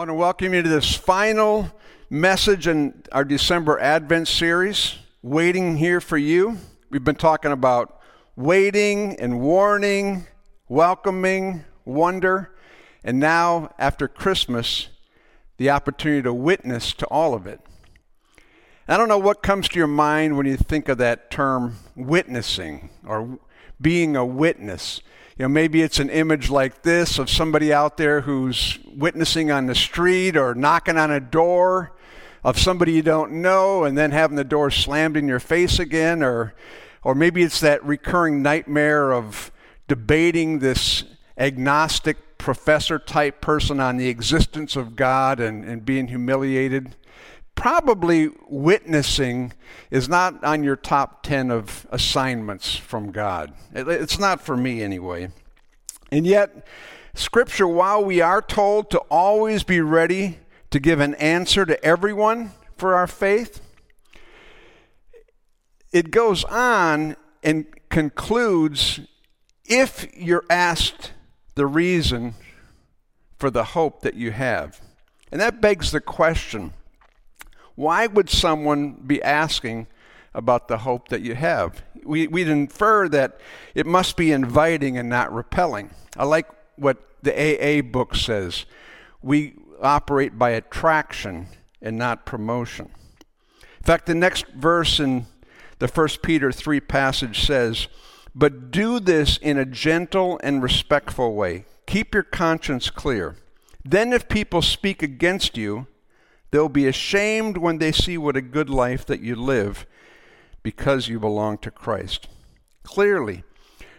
want 0.00 0.08
to 0.08 0.14
welcome 0.14 0.54
you 0.54 0.62
to 0.62 0.68
this 0.70 0.94
final 0.94 1.70
message 2.08 2.66
in 2.66 3.02
our 3.12 3.22
December 3.22 3.78
Advent 3.78 4.28
series, 4.28 4.96
Waiting 5.20 5.76
Here 5.76 6.00
for 6.00 6.16
You. 6.16 6.56
We've 6.88 7.04
been 7.04 7.16
talking 7.16 7.52
about 7.52 8.00
waiting 8.34 9.20
and 9.20 9.42
warning, 9.42 10.26
welcoming, 10.70 11.66
wonder, 11.84 12.50
and 13.04 13.20
now, 13.20 13.74
after 13.78 14.08
Christmas, 14.08 14.88
the 15.58 15.68
opportunity 15.68 16.22
to 16.22 16.32
witness 16.32 16.94
to 16.94 17.06
all 17.08 17.34
of 17.34 17.46
it. 17.46 17.60
I 18.88 18.96
don't 18.96 19.08
know 19.10 19.18
what 19.18 19.42
comes 19.42 19.68
to 19.68 19.78
your 19.78 19.86
mind 19.86 20.34
when 20.34 20.46
you 20.46 20.56
think 20.56 20.88
of 20.88 20.96
that 20.96 21.30
term 21.30 21.76
witnessing 21.94 22.88
or 23.04 23.38
being 23.78 24.16
a 24.16 24.24
witness. 24.24 25.02
You 25.40 25.44
know, 25.44 25.54
maybe 25.54 25.80
it's 25.80 25.98
an 25.98 26.10
image 26.10 26.50
like 26.50 26.82
this 26.82 27.18
of 27.18 27.30
somebody 27.30 27.72
out 27.72 27.96
there 27.96 28.20
who's 28.20 28.78
witnessing 28.94 29.50
on 29.50 29.64
the 29.64 29.74
street 29.74 30.36
or 30.36 30.54
knocking 30.54 30.98
on 30.98 31.10
a 31.10 31.18
door 31.18 31.92
of 32.44 32.58
somebody 32.58 32.92
you 32.92 33.00
don't 33.00 33.32
know 33.32 33.84
and 33.84 33.96
then 33.96 34.10
having 34.10 34.36
the 34.36 34.44
door 34.44 34.70
slammed 34.70 35.16
in 35.16 35.26
your 35.26 35.40
face 35.40 35.78
again. 35.78 36.22
Or 36.22 36.52
or 37.02 37.14
maybe 37.14 37.42
it's 37.42 37.58
that 37.60 37.82
recurring 37.82 38.42
nightmare 38.42 39.14
of 39.14 39.50
debating 39.88 40.58
this 40.58 41.04
agnostic 41.38 42.36
professor 42.36 42.98
type 42.98 43.40
person 43.40 43.80
on 43.80 43.96
the 43.96 44.10
existence 44.10 44.76
of 44.76 44.94
God 44.94 45.40
and, 45.40 45.64
and 45.64 45.86
being 45.86 46.08
humiliated 46.08 46.96
probably 47.60 48.30
witnessing 48.48 49.52
is 49.90 50.08
not 50.08 50.42
on 50.42 50.64
your 50.64 50.76
top 50.76 51.22
10 51.22 51.50
of 51.50 51.86
assignments 51.90 52.74
from 52.74 53.12
God. 53.12 53.52
It's 53.74 54.18
not 54.18 54.40
for 54.40 54.56
me 54.56 54.82
anyway. 54.82 55.28
And 56.10 56.26
yet, 56.26 56.66
Scripture, 57.12 57.68
while 57.68 58.02
we 58.02 58.22
are 58.22 58.40
told 58.40 58.90
to 58.92 58.98
always 59.10 59.62
be 59.62 59.82
ready 59.82 60.38
to 60.70 60.80
give 60.80 61.00
an 61.00 61.14
answer 61.16 61.66
to 61.66 61.84
everyone 61.84 62.52
for 62.78 62.94
our 62.94 63.06
faith, 63.06 63.60
it 65.92 66.10
goes 66.10 66.44
on 66.44 67.14
and 67.42 67.66
concludes 67.90 69.00
if 69.66 70.06
you're 70.16 70.46
asked 70.48 71.12
the 71.56 71.66
reason 71.66 72.36
for 73.36 73.50
the 73.50 73.64
hope 73.64 74.00
that 74.00 74.14
you 74.14 74.30
have. 74.30 74.80
And 75.30 75.38
that 75.42 75.60
begs 75.60 75.90
the 75.90 76.00
question 76.00 76.72
why 77.80 78.06
would 78.06 78.28
someone 78.28 78.92
be 79.06 79.22
asking 79.22 79.86
about 80.34 80.68
the 80.68 80.76
hope 80.76 81.08
that 81.08 81.22
you 81.22 81.34
have? 81.34 81.82
We, 82.04 82.26
would 82.26 82.46
infer 82.46 83.08
that 83.08 83.40
it 83.74 83.86
must 83.86 84.18
be 84.18 84.32
inviting 84.32 84.98
and 84.98 85.08
not 85.08 85.32
repelling. 85.32 85.88
I 86.14 86.26
like 86.26 86.46
what 86.76 86.98
the 87.22 87.32
AA 87.32 87.80
book 87.80 88.14
says. 88.14 88.66
We 89.22 89.54
operate 89.80 90.38
by 90.38 90.50
attraction 90.50 91.46
and 91.80 91.96
not 91.96 92.26
promotion. 92.26 92.90
In 93.78 93.84
fact, 93.84 94.04
the 94.04 94.14
next 94.14 94.46
verse 94.48 95.00
in 95.00 95.24
the 95.78 95.88
1 95.88 96.08
Peter 96.22 96.52
3 96.52 96.80
passage 96.80 97.46
says, 97.46 97.88
But 98.34 98.70
do 98.70 99.00
this 99.00 99.38
in 99.38 99.56
a 99.56 99.64
gentle 99.64 100.38
and 100.42 100.62
respectful 100.62 101.34
way. 101.34 101.64
Keep 101.86 102.12
your 102.12 102.24
conscience 102.24 102.90
clear. 102.90 103.36
Then, 103.82 104.12
if 104.12 104.28
people 104.28 104.60
speak 104.60 105.02
against 105.02 105.56
you, 105.56 105.86
They'll 106.50 106.68
be 106.68 106.86
ashamed 106.86 107.56
when 107.56 107.78
they 107.78 107.92
see 107.92 108.18
what 108.18 108.36
a 108.36 108.42
good 108.42 108.70
life 108.70 109.06
that 109.06 109.20
you 109.20 109.36
live 109.36 109.86
because 110.62 111.08
you 111.08 111.20
belong 111.20 111.58
to 111.58 111.70
Christ. 111.70 112.28
Clearly, 112.82 113.44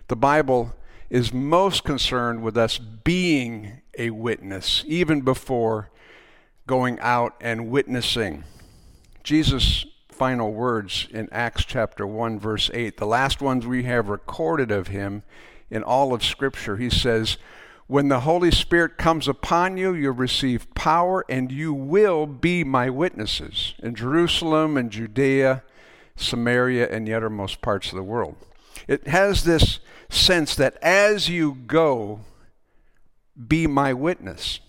the 0.08 0.16
Bible 0.16 0.76
is 1.10 1.34
most 1.34 1.84
concerned 1.84 2.44
with 2.44 2.58
us 2.58 2.78
being 2.78 3.82
a 3.98 4.10
witness, 4.10 4.84
even 4.88 5.22
before 5.22 5.90
going 6.68 7.00
out 7.00 7.36
and 7.42 7.70
witnessing. 7.70 8.44
Jesus' 9.24 9.86
final 10.10 10.54
words 10.54 11.08
in 11.12 11.28
Acts 11.32 11.66
chapter 11.66 12.06
1, 12.06 12.40
verse 12.40 12.70
8, 12.74 12.98
the 12.98 13.06
last 13.06 13.42
ones 13.42 13.66
we 13.66 13.84
have 13.84 14.08
recorded 14.08 14.72
of 14.72 14.88
him 14.88 15.24
in 15.70 15.84
all 15.84 16.14
of 16.14 16.24
Scripture, 16.24 16.78
he 16.78 16.90
says, 16.90 17.38
when 17.92 18.08
the 18.08 18.22
Holy 18.22 18.52
Spirit 18.52 18.98
comes 18.98 19.28
upon 19.28 19.76
you, 19.76 19.94
you'll 19.94 20.14
receive 20.14 20.74
power 20.74 21.26
and 21.28 21.52
you 21.52 21.74
will 21.74 22.26
be 22.26 22.64
my 22.64 22.90
witnesses 22.90 23.74
in 23.84 23.96
Jerusalem 23.96 24.78
and 24.78 24.90
Judea, 24.90 25.62
Samaria, 26.16 26.88
and 26.90 27.06
the 27.06 27.14
uttermost 27.14 27.62
parts 27.62 27.90
of 27.90 27.98
the 27.98 28.02
world. 28.02 28.38
It 28.88 29.08
has 29.08 29.44
this 29.44 29.82
sense 30.08 30.56
that 30.56 30.78
as 30.82 31.28
you 31.28 31.58
go, 31.68 32.22
be 33.50 33.68
my 33.68 33.92
witness. 33.92 34.62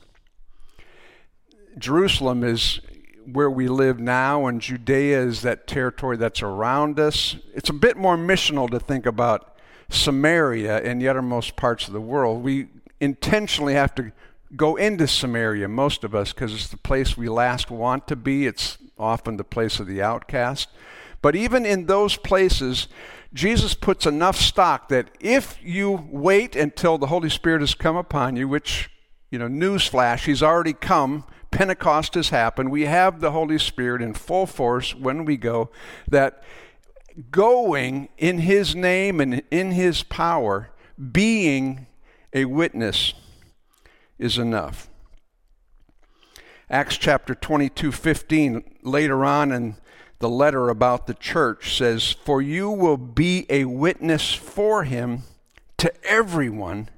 Jerusalem 1.78 2.42
is 2.42 2.80
where 3.24 3.48
we 3.48 3.68
live 3.68 4.00
now, 4.00 4.46
and 4.46 4.60
Judea 4.60 5.22
is 5.22 5.42
that 5.42 5.68
territory 5.68 6.16
that's 6.16 6.42
around 6.42 6.98
us. 6.98 7.36
It's 7.54 7.70
a 7.70 7.72
bit 7.72 7.96
more 7.96 8.16
missional 8.16 8.68
to 8.68 8.80
think 8.80 9.06
about 9.06 9.56
Samaria 9.90 10.82
and 10.82 11.00
the 11.00 11.08
uttermost 11.08 11.54
parts 11.54 11.86
of 11.86 11.92
the 11.92 12.00
world. 12.00 12.42
We 12.42 12.66
intentionally 13.02 13.74
have 13.74 13.94
to 13.96 14.12
go 14.54 14.76
into 14.76 15.08
Samaria, 15.08 15.68
most 15.68 16.04
of 16.04 16.14
us, 16.14 16.32
because 16.32 16.54
it's 16.54 16.68
the 16.68 16.76
place 16.76 17.16
we 17.16 17.28
last 17.28 17.70
want 17.70 18.06
to 18.06 18.16
be. 18.16 18.46
It's 18.46 18.78
often 18.96 19.36
the 19.36 19.44
place 19.44 19.80
of 19.80 19.88
the 19.88 20.00
outcast. 20.00 20.68
But 21.20 21.34
even 21.34 21.66
in 21.66 21.86
those 21.86 22.16
places, 22.16 22.86
Jesus 23.34 23.74
puts 23.74 24.06
enough 24.06 24.36
stock 24.36 24.88
that 24.88 25.08
if 25.18 25.58
you 25.62 26.08
wait 26.10 26.54
until 26.54 26.96
the 26.96 27.08
Holy 27.08 27.28
Spirit 27.28 27.60
has 27.60 27.74
come 27.74 27.96
upon 27.96 28.36
you, 28.36 28.46
which, 28.46 28.88
you 29.30 29.38
know, 29.38 29.48
newsflash, 29.48 30.24
He's 30.26 30.42
already 30.42 30.72
come, 30.72 31.24
Pentecost 31.50 32.14
has 32.14 32.28
happened, 32.28 32.70
we 32.70 32.82
have 32.82 33.20
the 33.20 33.32
Holy 33.32 33.58
Spirit 33.58 34.00
in 34.00 34.14
full 34.14 34.46
force 34.46 34.94
when 34.94 35.24
we 35.24 35.36
go, 35.36 35.70
that 36.08 36.42
going 37.30 38.08
in 38.16 38.38
His 38.38 38.76
name 38.76 39.20
and 39.20 39.42
in 39.50 39.72
His 39.72 40.04
power, 40.04 40.70
being 41.10 41.86
a 42.32 42.44
witness 42.44 43.14
is 44.18 44.38
enough. 44.38 44.88
Acts 46.70 46.96
chapter 46.96 47.34
22 47.34 47.92
15, 47.92 48.78
later 48.82 49.24
on 49.24 49.52
in 49.52 49.76
the 50.20 50.30
letter 50.30 50.68
about 50.68 51.06
the 51.06 51.14
church, 51.14 51.76
says, 51.76 52.12
For 52.12 52.40
you 52.40 52.70
will 52.70 52.96
be 52.96 53.44
a 53.50 53.66
witness 53.66 54.32
for 54.32 54.84
him 54.84 55.24
to 55.78 55.92
everyone 56.04 56.88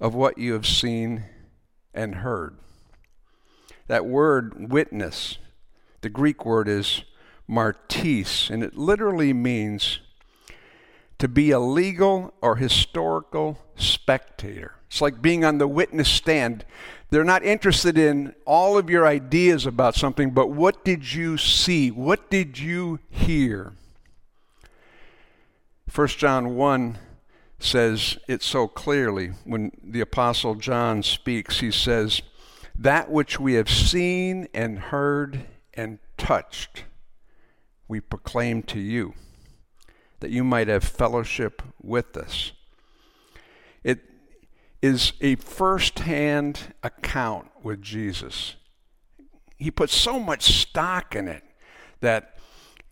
of 0.00 0.14
what 0.14 0.36
you 0.36 0.52
have 0.52 0.66
seen 0.66 1.24
and 1.94 2.16
heard. 2.16 2.58
That 3.86 4.04
word 4.04 4.70
witness, 4.70 5.38
the 6.00 6.10
Greek 6.10 6.44
word 6.44 6.68
is 6.68 7.04
martis, 7.46 8.50
and 8.50 8.62
it 8.62 8.76
literally 8.76 9.32
means 9.32 10.00
to 11.24 11.28
be 11.28 11.52
a 11.52 11.58
legal 11.58 12.34
or 12.42 12.56
historical 12.56 13.58
spectator. 13.76 14.74
It's 14.88 15.00
like 15.00 15.22
being 15.22 15.42
on 15.42 15.56
the 15.56 15.66
witness 15.66 16.06
stand. 16.06 16.66
They're 17.08 17.24
not 17.24 17.42
interested 17.42 17.96
in 17.96 18.34
all 18.44 18.76
of 18.76 18.90
your 18.90 19.06
ideas 19.06 19.64
about 19.64 19.94
something, 19.94 20.32
but 20.32 20.50
what 20.50 20.84
did 20.84 21.14
you 21.14 21.38
see? 21.38 21.90
What 21.90 22.28
did 22.28 22.58
you 22.58 22.98
hear? 23.08 23.72
1 25.94 26.08
John 26.08 26.56
1 26.56 26.98
says 27.58 28.18
it 28.28 28.42
so 28.42 28.68
clearly 28.68 29.28
when 29.44 29.72
the 29.82 30.02
Apostle 30.02 30.56
John 30.56 31.02
speaks. 31.02 31.60
He 31.60 31.70
says, 31.70 32.20
That 32.78 33.10
which 33.10 33.40
we 33.40 33.54
have 33.54 33.70
seen 33.70 34.46
and 34.52 34.78
heard 34.78 35.46
and 35.72 36.00
touched, 36.18 36.84
we 37.88 38.00
proclaim 38.00 38.62
to 38.64 38.78
you 38.78 39.14
that 40.20 40.30
you 40.30 40.44
might 40.44 40.68
have 40.68 40.84
fellowship 40.84 41.62
with 41.82 42.16
us. 42.16 42.52
It 43.82 44.00
is 44.82 45.12
a 45.20 45.36
first 45.36 46.00
hand 46.00 46.74
account 46.82 47.48
with 47.62 47.82
Jesus. 47.82 48.56
He 49.56 49.70
puts 49.70 49.94
so 49.94 50.18
much 50.18 50.60
stock 50.60 51.14
in 51.14 51.28
it 51.28 51.42
that 52.00 52.38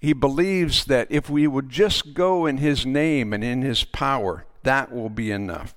he 0.01 0.13
believes 0.13 0.87
that 0.87 1.07
if 1.11 1.31
we 1.31 1.47
would 1.47 1.69
just 1.69 2.15
go 2.15 2.47
in 2.47 2.59
his 2.59 2.85
name 2.85 3.33
and 3.33 3.45
in 3.45 3.63
his 3.63 3.85
power, 3.85 4.47
that 4.65 4.93
will 4.93 5.11
be 5.11 5.31
enough. 5.31 5.75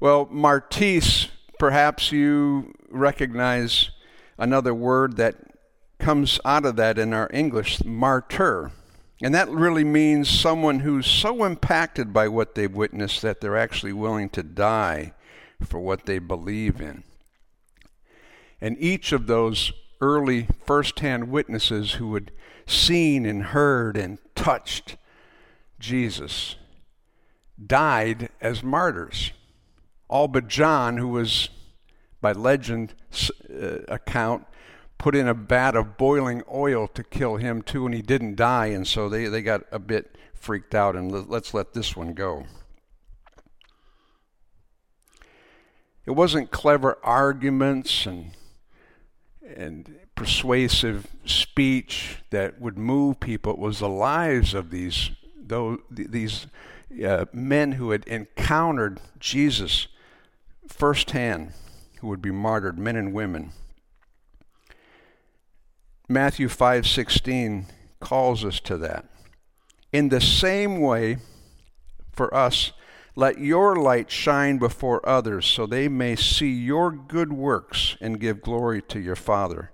Well, 0.00 0.28
Martis, 0.30 1.28
perhaps 1.58 2.12
you 2.12 2.72
recognize 2.88 3.90
another 4.38 4.72
word 4.72 5.16
that 5.16 5.36
comes 5.98 6.38
out 6.44 6.64
of 6.64 6.76
that 6.76 6.98
in 6.98 7.12
our 7.12 7.28
English, 7.32 7.82
martyr. 7.84 8.70
And 9.20 9.34
that 9.34 9.48
really 9.48 9.84
means 9.84 10.28
someone 10.28 10.80
who's 10.80 11.06
so 11.06 11.44
impacted 11.44 12.12
by 12.12 12.28
what 12.28 12.54
they've 12.54 12.72
witnessed 12.72 13.22
that 13.22 13.40
they're 13.40 13.56
actually 13.56 13.92
willing 13.92 14.28
to 14.30 14.42
die 14.42 15.12
for 15.64 15.80
what 15.80 16.06
they 16.06 16.18
believe 16.18 16.80
in. 16.80 17.02
And 18.60 18.76
each 18.78 19.12
of 19.12 19.26
those 19.26 19.72
early 20.00 20.46
first-hand 20.64 21.30
witnesses 21.30 21.94
who 21.94 22.14
had 22.14 22.30
seen 22.66 23.26
and 23.26 23.44
heard 23.44 23.96
and 23.96 24.18
touched 24.36 24.96
Jesus 25.80 26.56
died 27.64 28.28
as 28.40 28.62
martyrs. 28.62 29.32
All 30.08 30.28
but 30.28 30.48
John, 30.48 30.96
who 30.96 31.08
was 31.08 31.48
by 32.20 32.32
legend 32.32 32.94
uh, 33.50 33.78
account, 33.88 34.46
put 34.98 35.14
in 35.14 35.28
a 35.28 35.34
vat 35.34 35.76
of 35.76 35.96
boiling 35.96 36.42
oil 36.52 36.88
to 36.88 37.04
kill 37.04 37.36
him 37.36 37.62
too, 37.62 37.86
and 37.86 37.94
he 37.94 38.02
didn't 38.02 38.34
die, 38.34 38.66
and 38.66 38.86
so 38.86 39.08
they, 39.08 39.26
they 39.26 39.42
got 39.42 39.62
a 39.70 39.78
bit 39.78 40.16
freaked 40.34 40.74
out, 40.74 40.96
and 40.96 41.28
let's 41.28 41.54
let 41.54 41.72
this 41.72 41.96
one 41.96 42.12
go. 42.12 42.44
It 46.04 46.12
wasn't 46.12 46.50
clever 46.50 46.98
arguments 47.02 48.06
and 48.06 48.32
and 49.56 49.98
persuasive 50.14 51.06
speech 51.24 52.18
that 52.30 52.60
would 52.60 52.76
move 52.76 53.20
people. 53.20 53.52
It 53.52 53.58
was 53.58 53.78
the 53.78 53.88
lives 53.88 54.54
of 54.54 54.70
these 54.70 55.10
those, 55.38 55.78
these 55.90 56.46
uh, 57.04 57.26
men 57.32 57.72
who 57.72 57.90
had 57.90 58.04
encountered 58.06 59.00
Jesus 59.18 59.88
firsthand, 60.66 61.52
who 62.00 62.08
would 62.08 62.22
be 62.22 62.30
martyred, 62.30 62.78
men 62.78 62.96
and 62.96 63.12
women. 63.12 63.52
Matthew 66.10 66.48
5:16 66.48 67.66
calls 68.00 68.42
us 68.42 68.60
to 68.60 68.78
that. 68.78 69.04
In 69.92 70.08
the 70.08 70.22
same 70.22 70.80
way, 70.80 71.18
for 72.12 72.34
us, 72.34 72.72
let 73.14 73.38
your 73.38 73.76
light 73.76 74.10
shine 74.10 74.56
before 74.56 75.06
others 75.06 75.44
so 75.44 75.66
they 75.66 75.86
may 75.86 76.16
see 76.16 76.50
your 76.50 76.90
good 76.90 77.32
works 77.32 77.96
and 78.00 78.20
give 78.20 78.40
glory 78.40 78.80
to 78.82 78.98
your 78.98 79.16
Father 79.16 79.70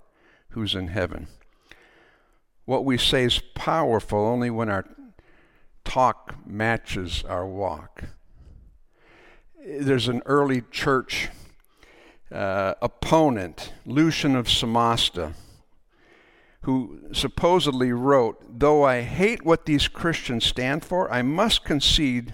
who's 0.49 0.75
in 0.75 0.89
heaven. 0.89 1.27
What 2.65 2.83
we 2.83 2.97
say 2.97 3.23
is 3.23 3.39
powerful 3.53 4.19
only 4.19 4.49
when 4.49 4.69
our 4.69 4.85
talk 5.85 6.35
matches 6.45 7.23
our 7.29 7.45
walk. 7.45 8.03
There's 9.65 10.09
an 10.09 10.21
early 10.25 10.63
church 10.71 11.29
uh, 12.31 12.73
opponent, 12.81 13.71
Lucian 13.85 14.35
of 14.35 14.47
Samosata, 14.47 15.33
who 16.65 16.99
supposedly 17.13 17.91
wrote 17.91 18.59
Though 18.59 18.83
I 18.83 19.01
hate 19.01 19.45
what 19.45 19.65
these 19.65 19.87
Christians 19.87 20.45
stand 20.45 20.83
for, 20.83 21.11
I 21.11 21.21
must 21.21 21.63
concede 21.63 22.33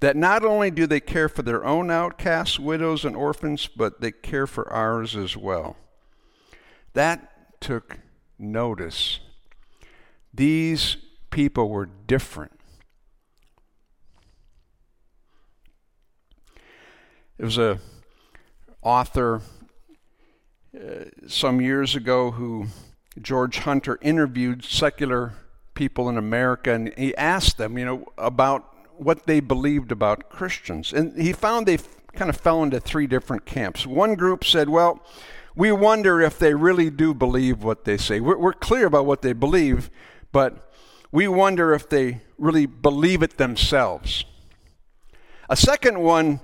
that 0.00 0.16
not 0.16 0.42
only 0.42 0.70
do 0.70 0.86
they 0.86 1.00
care 1.00 1.28
for 1.28 1.42
their 1.42 1.62
own 1.62 1.90
outcasts, 1.90 2.58
widows, 2.58 3.04
and 3.04 3.14
orphans, 3.14 3.68
but 3.68 4.00
they 4.00 4.12
care 4.12 4.46
for 4.46 4.70
ours 4.72 5.14
as 5.14 5.36
well. 5.36 5.76
That 6.94 7.60
took 7.60 7.98
notice. 8.38 9.20
These 10.32 10.96
people 11.28 11.68
were 11.68 11.90
different. 12.06 12.58
There 17.36 17.44
was 17.44 17.58
a 17.58 17.78
author 18.80 19.42
uh, 20.74 21.04
some 21.26 21.60
years 21.60 21.94
ago 21.94 22.30
who 22.30 22.66
George 23.20 23.58
Hunter 23.58 23.98
interviewed 24.00 24.64
secular 24.64 25.34
people 25.74 26.08
in 26.08 26.16
America 26.16 26.72
and 26.72 26.92
he 26.96 27.16
asked 27.16 27.58
them, 27.58 27.78
you 27.78 27.84
know, 27.84 28.06
about 28.18 28.74
what 28.96 29.26
they 29.26 29.40
believed 29.40 29.90
about 29.90 30.28
Christians. 30.28 30.92
And 30.92 31.20
he 31.20 31.32
found 31.32 31.66
they 31.66 31.78
kind 32.14 32.28
of 32.28 32.36
fell 32.36 32.62
into 32.62 32.80
three 32.80 33.06
different 33.06 33.46
camps. 33.46 33.86
One 33.86 34.14
group 34.14 34.44
said, 34.44 34.68
well, 34.68 35.02
we 35.56 35.72
wonder 35.72 36.20
if 36.20 36.38
they 36.38 36.54
really 36.54 36.90
do 36.90 37.14
believe 37.14 37.64
what 37.64 37.84
they 37.84 37.96
say. 37.96 38.20
We're, 38.20 38.38
we're 38.38 38.52
clear 38.52 38.86
about 38.86 39.06
what 39.06 39.22
they 39.22 39.32
believe, 39.32 39.90
but 40.32 40.72
we 41.10 41.26
wonder 41.26 41.74
if 41.74 41.88
they 41.88 42.20
really 42.38 42.66
believe 42.66 43.22
it 43.22 43.36
themselves. 43.36 44.24
A 45.48 45.56
second 45.56 46.00
one 46.00 46.40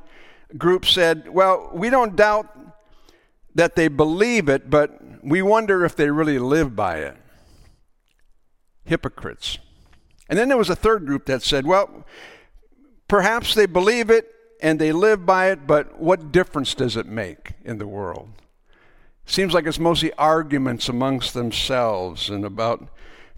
group 0.59 0.85
said, 0.85 1.29
well, 1.29 1.71
we 1.73 1.91
don't 1.91 2.17
doubt 2.17 2.49
that 3.55 3.77
they 3.77 3.89
believe 3.89 4.49
it, 4.49 4.69
but 4.69 5.01
we 5.27 5.43
wonder 5.43 5.85
if 5.85 5.97
they 5.97 6.11
really 6.11 6.39
live 6.39 6.75
by 6.75 6.99
it. 6.99 7.17
Hypocrites. 8.85 9.59
And 10.29 10.39
then 10.39 10.49
there 10.49 10.57
was 10.57 10.71
a 10.71 10.77
third 10.77 11.07
group 11.07 11.27
that 11.27 11.43
said, 11.43 11.67
well, 11.67 12.05
Perhaps 13.09 13.55
they 13.55 13.67
believe 13.67 14.11
it 14.11 14.33
and 14.61 14.79
they 14.79 14.93
live 14.93 15.25
by 15.25 15.51
it, 15.51 15.67
but 15.67 16.01
what 16.01 16.33
difference 16.33 16.75
does 16.75 16.97
it 16.97 17.07
make 17.07 17.53
in 17.65 17.79
the 17.79 17.87
world? 17.87 18.31
Seems 19.25 19.55
like 19.55 19.67
it's 19.67 19.79
mostly 19.79 20.13
arguments 20.15 20.89
amongst 20.89 21.35
themselves 21.35 22.29
and 22.29 22.45
about 22.45 22.89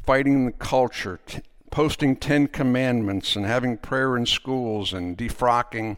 fighting 0.06 0.46
the 0.46 0.52
culture, 0.52 1.20
t- 1.26 1.40
posting 1.70 2.16
Ten 2.16 2.46
Commandments 2.46 3.36
and 3.36 3.44
having 3.44 3.76
prayer 3.76 4.16
in 4.16 4.24
schools 4.24 4.92
and 4.92 5.18
defrocking 5.18 5.96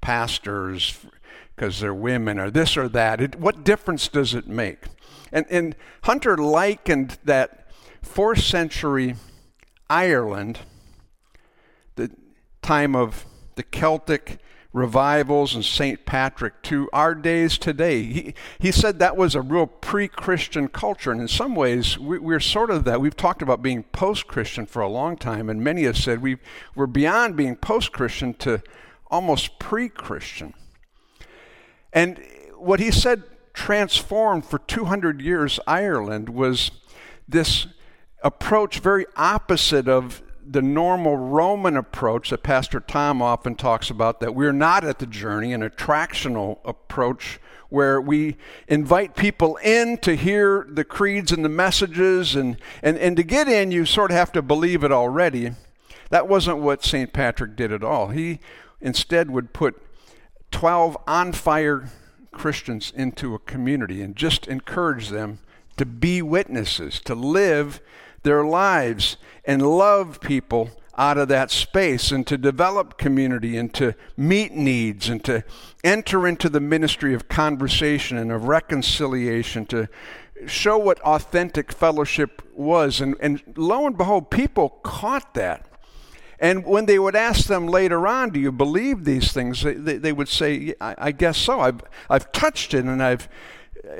pastors 0.00 0.98
because 1.54 1.80
they're 1.80 1.94
women 1.94 2.38
or 2.38 2.50
this 2.50 2.76
or 2.76 2.88
that. 2.88 3.20
It, 3.20 3.36
what 3.36 3.64
difference 3.64 4.08
does 4.08 4.34
it 4.34 4.46
make? 4.46 4.84
And, 5.32 5.46
and 5.50 5.76
Hunter 6.02 6.36
likened 6.36 7.18
that 7.24 7.66
fourth 8.02 8.42
century 8.42 9.16
Ireland 9.88 10.60
the 11.96 12.10
time 12.60 12.94
of 12.94 13.26
the 13.54 13.62
Celtic 13.62 14.38
revivals 14.72 15.54
and 15.54 15.64
St. 15.64 16.04
Patrick 16.06 16.62
to 16.62 16.88
our 16.92 17.14
days 17.14 17.58
today. 17.58 18.02
He, 18.02 18.34
he 18.58 18.72
said 18.72 18.98
that 18.98 19.16
was 19.16 19.34
a 19.34 19.42
real 19.42 19.66
pre 19.66 20.08
Christian 20.08 20.68
culture, 20.68 21.12
and 21.12 21.20
in 21.20 21.28
some 21.28 21.54
ways, 21.54 21.98
we, 21.98 22.18
we're 22.18 22.40
sort 22.40 22.70
of 22.70 22.84
that. 22.84 23.00
We've 23.00 23.16
talked 23.16 23.42
about 23.42 23.62
being 23.62 23.82
post 23.84 24.26
Christian 24.26 24.66
for 24.66 24.80
a 24.80 24.88
long 24.88 25.16
time, 25.16 25.50
and 25.50 25.62
many 25.62 25.82
have 25.84 25.98
said 25.98 26.22
we 26.22 26.38
we're 26.74 26.86
beyond 26.86 27.36
being 27.36 27.56
post 27.56 27.92
Christian 27.92 28.34
to 28.34 28.62
almost 29.10 29.58
pre 29.58 29.88
Christian. 29.88 30.54
And 31.92 32.24
what 32.56 32.80
he 32.80 32.90
said 32.90 33.24
transformed 33.52 34.44
for 34.44 34.58
200 34.58 35.20
years 35.20 35.60
Ireland 35.66 36.28
was 36.28 36.70
this 37.28 37.66
approach 38.22 38.78
very 38.78 39.06
opposite 39.16 39.88
of 39.88 40.22
the 40.44 40.62
normal 40.62 41.16
Roman 41.16 41.76
approach 41.76 42.30
that 42.30 42.42
Pastor 42.42 42.80
Tom 42.80 43.22
often 43.22 43.54
talks 43.54 43.90
about, 43.90 44.20
that 44.20 44.34
we're 44.34 44.52
not 44.52 44.84
at 44.84 44.98
the 44.98 45.06
journey, 45.06 45.52
an 45.52 45.62
attractional 45.62 46.58
approach 46.64 47.38
where 47.68 48.00
we 48.00 48.36
invite 48.68 49.16
people 49.16 49.56
in 49.56 49.96
to 49.98 50.14
hear 50.14 50.66
the 50.68 50.84
creeds 50.84 51.32
and 51.32 51.44
the 51.44 51.48
messages, 51.48 52.34
and, 52.34 52.58
and, 52.82 52.98
and 52.98 53.16
to 53.16 53.22
get 53.22 53.48
in, 53.48 53.70
you 53.70 53.86
sort 53.86 54.10
of 54.10 54.16
have 54.16 54.32
to 54.32 54.42
believe 54.42 54.84
it 54.84 54.92
already. 54.92 55.52
That 56.10 56.28
wasn't 56.28 56.58
what 56.58 56.84
St. 56.84 57.12
Patrick 57.12 57.56
did 57.56 57.72
at 57.72 57.82
all. 57.82 58.08
He 58.08 58.40
instead 58.80 59.30
would 59.30 59.54
put 59.54 59.80
12 60.50 60.98
on 61.06 61.32
fire 61.32 61.88
Christians 62.32 62.92
into 62.94 63.34
a 63.34 63.38
community 63.38 64.02
and 64.02 64.16
just 64.16 64.48
encourage 64.48 65.08
them 65.08 65.38
to 65.76 65.86
be 65.86 66.22
witnesses, 66.22 67.00
to 67.00 67.14
live 67.14 67.80
their 68.22 68.44
lives 68.44 69.16
and 69.44 69.62
love 69.62 70.20
people 70.20 70.70
out 70.96 71.16
of 71.16 71.28
that 71.28 71.50
space 71.50 72.12
and 72.12 72.26
to 72.26 72.36
develop 72.36 72.98
community 72.98 73.56
and 73.56 73.72
to 73.74 73.94
meet 74.16 74.52
needs 74.52 75.08
and 75.08 75.24
to 75.24 75.42
enter 75.82 76.26
into 76.26 76.48
the 76.48 76.60
ministry 76.60 77.14
of 77.14 77.28
conversation 77.28 78.18
and 78.18 78.30
of 78.30 78.44
reconciliation 78.44 79.64
to 79.66 79.88
show 80.46 80.76
what 80.76 81.00
authentic 81.00 81.72
fellowship 81.72 82.42
was. 82.54 83.00
And, 83.00 83.16
and 83.20 83.42
lo 83.56 83.86
and 83.86 83.96
behold, 83.96 84.30
people 84.30 84.68
caught 84.82 85.34
that. 85.34 85.66
And 86.42 86.66
when 86.66 86.86
they 86.86 86.98
would 86.98 87.14
ask 87.14 87.46
them 87.46 87.68
later 87.68 88.04
on, 88.08 88.30
Do 88.30 88.40
you 88.40 88.50
believe 88.50 89.04
these 89.04 89.32
things? 89.32 89.62
they, 89.62 89.74
they, 89.74 89.96
they 89.96 90.12
would 90.12 90.28
say, 90.28 90.74
I, 90.80 90.94
I 90.98 91.12
guess 91.12 91.38
so. 91.38 91.60
I've, 91.60 91.82
I've 92.10 92.32
touched 92.32 92.74
it 92.74 92.84
and 92.84 93.00
I've 93.00 93.28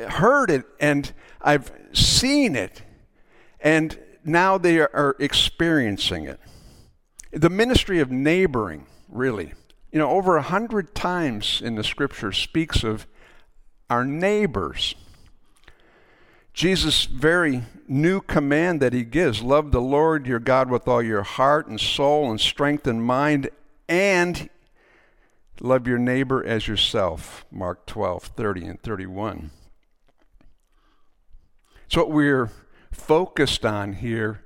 heard 0.09 0.51
it 0.51 0.65
and 0.81 1.13
I've 1.41 1.71
seen 1.93 2.57
it. 2.57 2.83
And 3.61 3.97
now 4.25 4.59
they 4.59 4.81
are 4.81 5.15
experiencing 5.21 6.25
it. 6.25 6.41
The 7.31 7.49
ministry 7.49 8.01
of 8.01 8.11
neighboring, 8.11 8.87
really. 9.09 9.55
You 9.93 10.01
know, 10.01 10.11
over 10.11 10.37
a 10.37 10.43
hundred 10.43 10.97
times 10.97 11.63
in 11.65 11.77
the 11.77 11.85
scripture 11.85 12.33
speaks 12.33 12.83
of 12.83 13.07
our 13.89 14.05
neighbors. 14.05 14.97
Jesus' 16.53 17.05
very 17.07 17.63
new 17.89 18.21
command 18.21 18.81
that 18.81 18.93
he 18.93 19.05
gives 19.05 19.43
love 19.43 19.73
the 19.73 19.81
Lord 19.81 20.27
your 20.27 20.39
God 20.39 20.71
with 20.71 20.87
all 20.87 21.03
your 21.03 21.23
heart 21.23 21.67
and 21.67 21.81
soul 21.81 22.31
and 22.31 22.41
strength 22.41 22.87
and 22.87 23.05
mind, 23.05 23.49
and 23.89 24.51
love 25.61 25.87
your 25.87 25.99
neighbor 25.99 26.45
as 26.45 26.69
yourself. 26.69 27.45
Mark 27.51 27.87
12, 27.87 28.25
30 28.25 28.67
and 28.67 28.83
31. 28.83 29.51
So, 31.89 32.01
what 32.01 32.11
we're 32.11 32.51
focused 32.91 33.65
on 33.65 33.95
here 33.95 34.45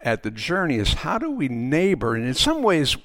at 0.00 0.22
the 0.22 0.30
journey 0.30 0.76
is 0.76 0.94
how 0.94 1.18
do 1.18 1.30
we 1.30 1.48
neighbor? 1.48 2.14
And 2.14 2.26
in 2.26 2.34
some 2.34 2.62
ways, 2.62 2.96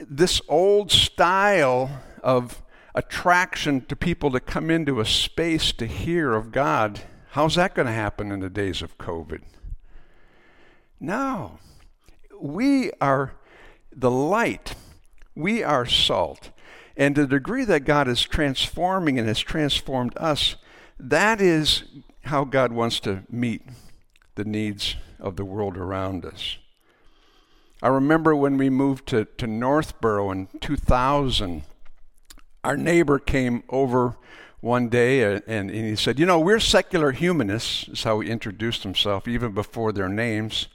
this 0.00 0.40
old 0.48 0.90
style 0.90 2.02
of 2.22 2.62
attraction 2.94 3.80
to 3.86 3.96
people 3.96 4.30
to 4.30 4.40
come 4.40 4.70
into 4.70 5.00
a 5.00 5.06
space 5.06 5.72
to 5.72 5.86
hear 5.86 6.32
of 6.34 6.52
God, 6.52 7.00
how's 7.30 7.56
that 7.56 7.74
going 7.74 7.86
to 7.86 7.92
happen 7.92 8.30
in 8.30 8.40
the 8.40 8.50
days 8.50 8.82
of 8.82 8.98
COVID? 8.98 9.42
No. 11.00 11.58
We 12.40 12.92
are 13.00 13.34
the 13.94 14.10
light, 14.10 14.74
we 15.34 15.62
are 15.62 15.86
salt. 15.86 16.50
And 16.96 17.16
the 17.16 17.26
degree 17.26 17.64
that 17.64 17.84
God 17.84 18.06
is 18.06 18.22
transforming 18.22 19.18
and 19.18 19.26
has 19.26 19.40
transformed 19.40 20.16
us, 20.16 20.56
that 20.98 21.40
is 21.40 21.84
how 22.24 22.44
God 22.44 22.72
wants 22.72 23.00
to 23.00 23.24
meet 23.28 23.62
the 24.36 24.44
needs 24.44 24.96
of 25.18 25.36
the 25.36 25.44
world 25.44 25.76
around 25.76 26.24
us. 26.24 26.58
I 27.82 27.88
remember 27.88 28.34
when 28.34 28.56
we 28.56 28.70
moved 28.70 29.06
to, 29.08 29.24
to 29.24 29.46
Northborough 29.46 30.30
in 30.30 30.48
2000, 30.60 31.64
our 32.64 32.76
neighbor 32.76 33.18
came 33.18 33.62
over 33.68 34.16
one 34.60 34.88
day 34.88 35.22
uh, 35.22 35.40
and, 35.46 35.70
and 35.70 35.86
he 35.86 35.94
said, 35.94 36.18
You 36.18 36.26
know, 36.26 36.40
we're 36.40 36.58
secular 36.58 37.12
humanists, 37.12 37.88
is 37.88 38.02
how 38.02 38.20
he 38.20 38.30
introduced 38.30 38.82
himself, 38.82 39.28
even 39.28 39.52
before 39.52 39.92
their 39.92 40.08
names. 40.08 40.68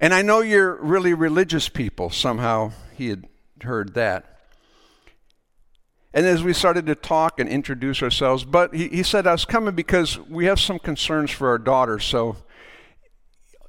And 0.00 0.14
I 0.14 0.22
know 0.22 0.40
you're 0.40 0.76
really 0.82 1.14
religious 1.14 1.68
people. 1.68 2.10
Somehow 2.10 2.72
he 2.96 3.08
had 3.08 3.28
heard 3.62 3.94
that. 3.94 4.30
And 6.14 6.26
as 6.26 6.42
we 6.42 6.52
started 6.52 6.86
to 6.86 6.94
talk 6.94 7.38
and 7.38 7.48
introduce 7.48 8.02
ourselves, 8.02 8.44
but 8.44 8.74
he, 8.74 8.88
he 8.88 9.02
said, 9.02 9.26
I 9.26 9.32
was 9.32 9.44
coming 9.44 9.74
because 9.74 10.18
we 10.18 10.46
have 10.46 10.60
some 10.60 10.78
concerns 10.78 11.30
for 11.30 11.48
our 11.48 11.58
daughter, 11.58 11.98
so 11.98 12.36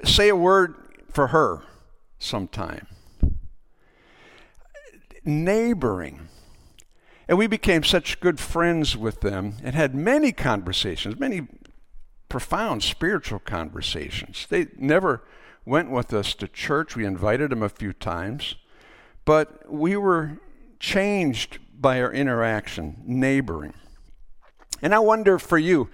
say 0.03 0.29
a 0.29 0.35
word 0.35 0.75
for 1.11 1.27
her 1.27 1.63
sometime. 2.19 2.87
Neighboring. 5.23 6.27
And 7.27 7.37
we 7.37 7.47
became 7.47 7.83
such 7.83 8.19
good 8.19 8.39
friends 8.39 8.95
with 8.95 9.21
them 9.21 9.55
and 9.63 9.75
had 9.75 9.95
many 9.95 10.31
conversations, 10.31 11.19
many 11.19 11.47
profound 12.29 12.83
spiritual 12.83 13.39
conversations. 13.39 14.45
They 14.49 14.67
never 14.77 15.23
went 15.65 15.89
with 15.89 16.13
us 16.13 16.35
to 16.35 16.47
church. 16.47 16.95
We 16.95 17.05
invited 17.05 17.49
them 17.49 17.63
a 17.63 17.69
few 17.69 17.93
times, 17.93 18.55
but 19.25 19.71
we 19.71 19.97
were 19.97 20.37
changed 20.79 21.59
by 21.79 21.99
our 22.01 22.13
interaction, 22.13 23.01
neighboring. 23.05 23.73
And 24.81 24.93
I 24.93 24.99
wonder 24.99 25.39
for 25.39 25.57
you, 25.57 25.89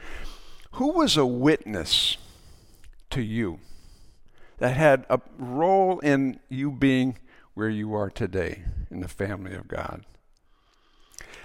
who 0.73 0.91
was 0.91 1.15
a 1.15 1.25
witness 1.25 2.17
to 3.11 3.21
you 3.21 3.59
that 4.57 4.75
had 4.75 5.05
a 5.09 5.19
role 5.37 5.99
in 5.99 6.39
you 6.49 6.71
being 6.71 7.17
where 7.53 7.69
you 7.69 7.93
are 7.93 8.09
today 8.09 8.63
in 8.89 8.99
the 8.99 9.07
family 9.07 9.53
of 9.53 9.67
God? 9.67 10.05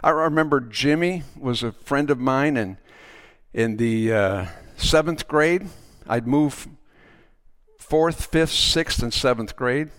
I 0.06 0.10
remember 0.10 0.60
Jimmy 0.60 1.25
was 1.36 1.64
a 1.64 1.72
friend 1.72 2.12
of 2.12 2.20
mine, 2.20 2.56
and 2.56 2.76
in 3.52 3.76
the 3.76 4.12
uh, 4.12 4.46
seventh 4.76 5.26
grade, 5.26 5.66
I'd 6.08 6.28
move 6.28 6.68
fourth, 7.80 8.26
fifth, 8.26 8.52
sixth, 8.52 9.02
and 9.02 9.12
seventh 9.12 9.56
grade. 9.56 9.90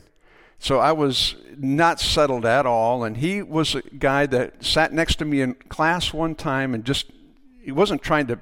So 0.60 0.80
I 0.80 0.94
was 0.94 1.36
not 1.58 2.00
settled 2.00 2.46
at 2.46 2.66
all. 2.66 3.04
And 3.04 3.18
he 3.18 3.42
was 3.42 3.76
a 3.76 3.82
guy 3.82 4.26
that 4.28 4.64
sat 4.64 4.94
next 4.94 5.16
to 5.16 5.26
me 5.26 5.42
in 5.42 5.56
class 5.56 6.14
one 6.14 6.36
time 6.36 6.74
and 6.74 6.86
just, 6.86 7.12
he 7.62 7.74
wasn't 7.74 8.02
trying 8.02 8.28
to 8.28 8.40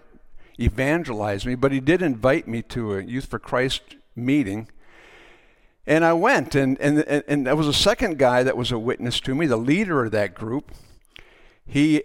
evangelize 0.59 1.47
me, 1.47 1.55
but 1.55 1.71
he 1.71 1.79
did 1.79 2.03
invite 2.03 2.47
me 2.47 2.61
to 2.61 2.93
a 2.93 3.01
Youth 3.01 3.25
for 3.25 3.39
Christ 3.39 3.95
meeting. 4.15 4.67
And 5.87 6.05
I 6.05 6.13
went, 6.13 6.53
and, 6.53 6.79
and, 6.79 6.99
and 7.27 7.47
there 7.47 7.55
was 7.55 7.67
a 7.67 7.73
second 7.73 8.19
guy 8.19 8.43
that 8.43 8.55
was 8.55 8.71
a 8.71 8.77
witness 8.77 9.19
to 9.21 9.33
me, 9.33 9.47
the 9.47 9.57
leader 9.57 10.05
of 10.05 10.11
that 10.11 10.35
group. 10.35 10.71
He, 11.65 12.03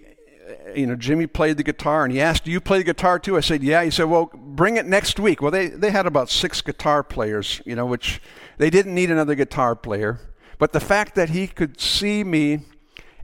you 0.75 0.87
know, 0.87 0.97
Jimmy 0.97 1.27
played 1.27 1.57
the 1.57 1.63
guitar, 1.63 2.05
and 2.05 2.13
he 2.13 2.21
asked, 2.21 2.45
Do 2.45 2.51
you 2.51 2.61
play 2.61 2.79
the 2.79 2.85
guitar 2.85 3.19
too? 3.19 3.37
I 3.37 3.41
said, 3.41 3.63
Yeah. 3.63 3.83
He 3.85 3.91
said, 3.91 4.05
Well, 4.05 4.31
bring 4.35 4.77
it 4.77 4.87
next 4.87 5.21
week. 5.21 5.43
Well, 5.43 5.51
they, 5.51 5.69
they 5.69 5.91
had 5.91 6.07
about 6.07 6.31
six 6.31 6.61
guitar 6.61 7.03
players, 7.03 7.61
you 7.65 7.75
know, 7.75 7.87
which 7.87 8.21
they 8.59 8.71
didn't 8.71 8.95
need 8.95 9.11
another 9.11 9.35
guitar 9.35 9.77
player, 9.77 10.21
but 10.59 10.73
the 10.73 10.81
fact 10.81 11.15
that 11.15 11.31
he 11.31 11.47
could 11.47 11.81
see 11.81 12.25
me 12.25 12.61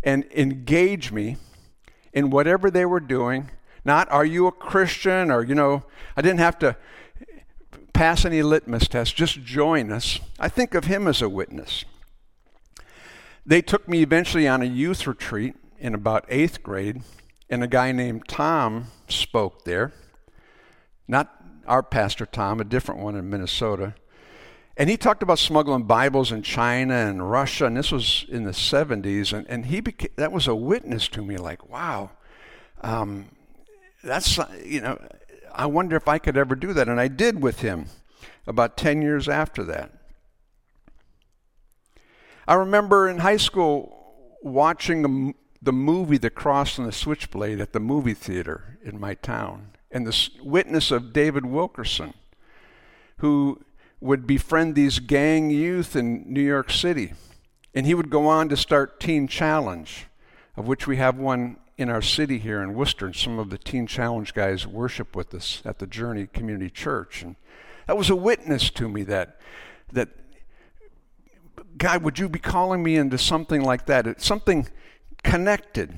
and 0.02 0.25
engage 0.35 1.12
me 1.12 1.37
in 2.12 2.31
whatever 2.31 2.71
they 2.71 2.85
were 2.85 3.00
doing, 3.00 3.50
not 3.85 4.11
are 4.11 4.25
you 4.25 4.47
a 4.47 4.52
Christian 4.52 5.31
or, 5.31 5.43
you 5.43 5.55
know, 5.55 5.85
I 6.16 6.23
didn't 6.23 6.38
have 6.38 6.59
to 6.61 6.76
pass 7.93 8.25
any 8.25 8.43
litmus 8.43 8.88
test, 8.88 9.16
just 9.16 9.43
join 9.43 9.90
us. 9.90 10.21
I 10.38 10.49
think 10.49 10.75
of 10.75 10.85
him 10.85 11.09
as 11.09 11.23
a 11.23 11.28
witness. 11.28 11.85
They 13.45 13.62
took 13.62 13.88
me 13.88 14.02
eventually 14.02 14.47
on 14.47 14.61
a 14.61 14.66
youth 14.66 15.07
retreat 15.07 15.55
in 15.78 15.95
about 15.95 16.25
eighth 16.28 16.62
grade, 16.62 17.02
and 17.49 17.62
a 17.62 17.66
guy 17.66 17.92
named 17.92 18.28
Tom 18.28 18.87
spoke 19.09 19.64
there. 19.64 19.92
Not 21.09 21.33
our 21.66 21.83
pastor 21.83 22.26
Tom, 22.26 22.61
a 22.61 22.64
different 22.64 23.00
one 23.00 23.16
in 23.16 23.28
Minnesota. 23.28 23.95
And 24.76 24.90
he 24.90 24.97
talked 24.97 25.23
about 25.23 25.38
smuggling 25.38 25.85
Bibles 25.85 26.33
in 26.33 26.42
China 26.42 26.95
and 26.95 27.30
Russia, 27.30 27.66
and 27.66 27.76
this 27.76 27.90
was 27.90 28.26
in 28.28 28.45
the 28.45 28.50
70s. 28.50 29.33
And, 29.33 29.47
and 29.49 29.66
he 29.66 29.80
that 30.16 30.33
was 30.33 30.47
a 30.47 30.54
witness 30.54 31.09
to 31.09 31.23
me, 31.23 31.38
like, 31.38 31.68
wow, 31.68 32.11
um, 32.83 33.26
that's, 34.04 34.38
you 34.64 34.80
know, 34.80 35.00
I 35.52 35.66
wonder 35.66 35.97
if 35.97 36.09
I 36.09 36.18
could 36.18 36.37
ever 36.37 36.54
do 36.54 36.75
that. 36.75 36.88
And 36.88 37.00
I 37.00 37.09
did 37.09 37.42
with 37.42 37.61
him 37.61 37.87
about 38.47 38.76
10 38.76 39.00
years 39.00 39.28
after 39.28 39.64
that. 39.64 39.92
I 42.47 42.54
remember 42.54 43.09
in 43.09 43.18
high 43.18 43.38
school 43.38 44.38
watching 44.42 45.35
the, 45.66 45.73
movie 45.73 46.16
The 46.16 46.30
Cross 46.30 46.78
and 46.78 46.87
the 46.87 46.92
Switchblade 46.92 47.61
at 47.61 47.73
the 47.73 47.80
movie 47.80 48.14
theater 48.14 48.78
in 48.82 48.99
my 48.99 49.14
town, 49.14 49.73
and 49.90 50.06
the 50.06 50.30
witness 50.42 50.90
of 50.90 51.12
David 51.12 51.44
Wilkerson, 51.44 52.14
who 53.18 53.61
would 54.00 54.26
befriend 54.26 54.75
these 54.75 55.00
gang 55.00 55.50
youth 55.50 55.96
in 55.96 56.32
New 56.32 56.40
York 56.40 56.70
City. 56.70 57.14
And 57.75 57.85
he 57.85 57.94
would 57.94 58.11
go 58.11 58.26
on 58.26 58.49
to 58.49 58.56
start 58.56 59.00
Teen 59.00 59.26
Challenge, 59.26 60.06
of 60.56 60.68
which 60.68 60.87
we 60.87 60.96
have 60.99 61.18
one 61.18 61.56
in 61.76 61.90
our 61.90 62.00
city 62.00 62.38
here 62.38 62.62
in 62.62 62.75
Worcester. 62.75 63.06
And 63.06 63.16
some 63.16 63.38
of 63.38 63.50
the 63.50 63.58
Teen 63.58 63.87
Challenge 63.87 64.32
guys 64.32 64.66
worship 64.66 65.16
with 65.16 65.35
us 65.35 65.62
at 65.64 65.78
the 65.78 65.87
Journey 65.87 66.26
Community 66.26 66.70
Church. 66.70 67.23
And 67.23 67.37
that 67.87 67.99
was 67.99 68.08
a 68.08 68.16
witness 68.16 68.70
to 68.70 68.88
me 68.88 69.02
that, 69.04 69.40
that 69.92 70.08
God, 71.76 72.02
would 72.02 72.18
you 72.18 72.28
be 72.28 72.38
calling 72.38 72.82
me 72.82 72.96
into 72.96 73.18
something 73.18 73.62
like 73.62 73.87
that? 73.87 74.06
It's 74.06 74.25
something 74.25 74.68
connected. 75.26 75.92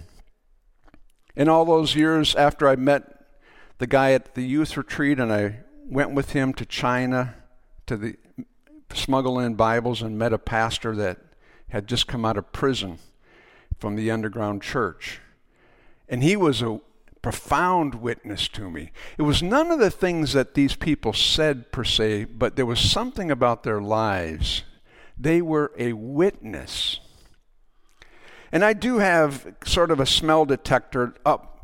In 1.37 1.49
all 1.49 1.65
those 1.65 1.95
years 1.95 2.35
after 2.35 2.69
I 2.69 2.77
met 2.77 3.27
the 3.79 3.87
guy 3.87 4.13
at 4.13 4.35
the 4.35 4.43
youth 4.43 4.77
retreat 4.77 5.21
and 5.21 5.33
I 5.33 5.61
went 5.89 6.13
with 6.13 6.33
him 6.33 6.53
to 6.55 6.65
China 6.65 7.35
to 7.87 7.97
the 7.97 8.17
smuggle 8.93 9.39
in 9.39 9.55
Bibles 9.55 10.03
and 10.03 10.19
met 10.19 10.33
a 10.33 10.39
pastor 10.39 10.97
that 10.97 11.19
had 11.69 11.87
just 11.87 12.07
come 12.07 12.25
out 12.25 12.37
of 12.37 12.53
prison 12.53 12.99
from 13.79 13.95
the 13.95 14.11
underground 14.11 14.63
church. 14.63 15.21
And 16.09 16.23
he 16.23 16.35
was 16.35 16.63
a 16.63 16.81
profound 17.21 17.97
witness 17.97 18.49
to 18.49 18.71
me. 18.71 18.91
It 19.19 19.23
was 19.23 19.43
none 19.43 19.71
of 19.71 19.79
the 19.79 19.91
things 19.91 20.33
that 20.33 20.55
these 20.55 20.75
people 20.75 21.13
said 21.13 21.71
per 21.71 21.85
se, 21.85 22.25
but 22.25 22.57
there 22.57 22.67
was 22.67 22.81
something 22.81 23.31
about 23.31 23.63
their 23.63 23.81
lives. 23.81 24.65
They 25.19 25.43
were 25.43 25.73
a 25.79 25.93
witness. 25.93 27.01
And 28.51 28.65
I 28.65 28.73
do 28.73 28.99
have 28.99 29.55
sort 29.65 29.91
of 29.91 30.01
a 30.01 30.07
smell 30.07 30.45
detector 30.45 31.15
up 31.25 31.59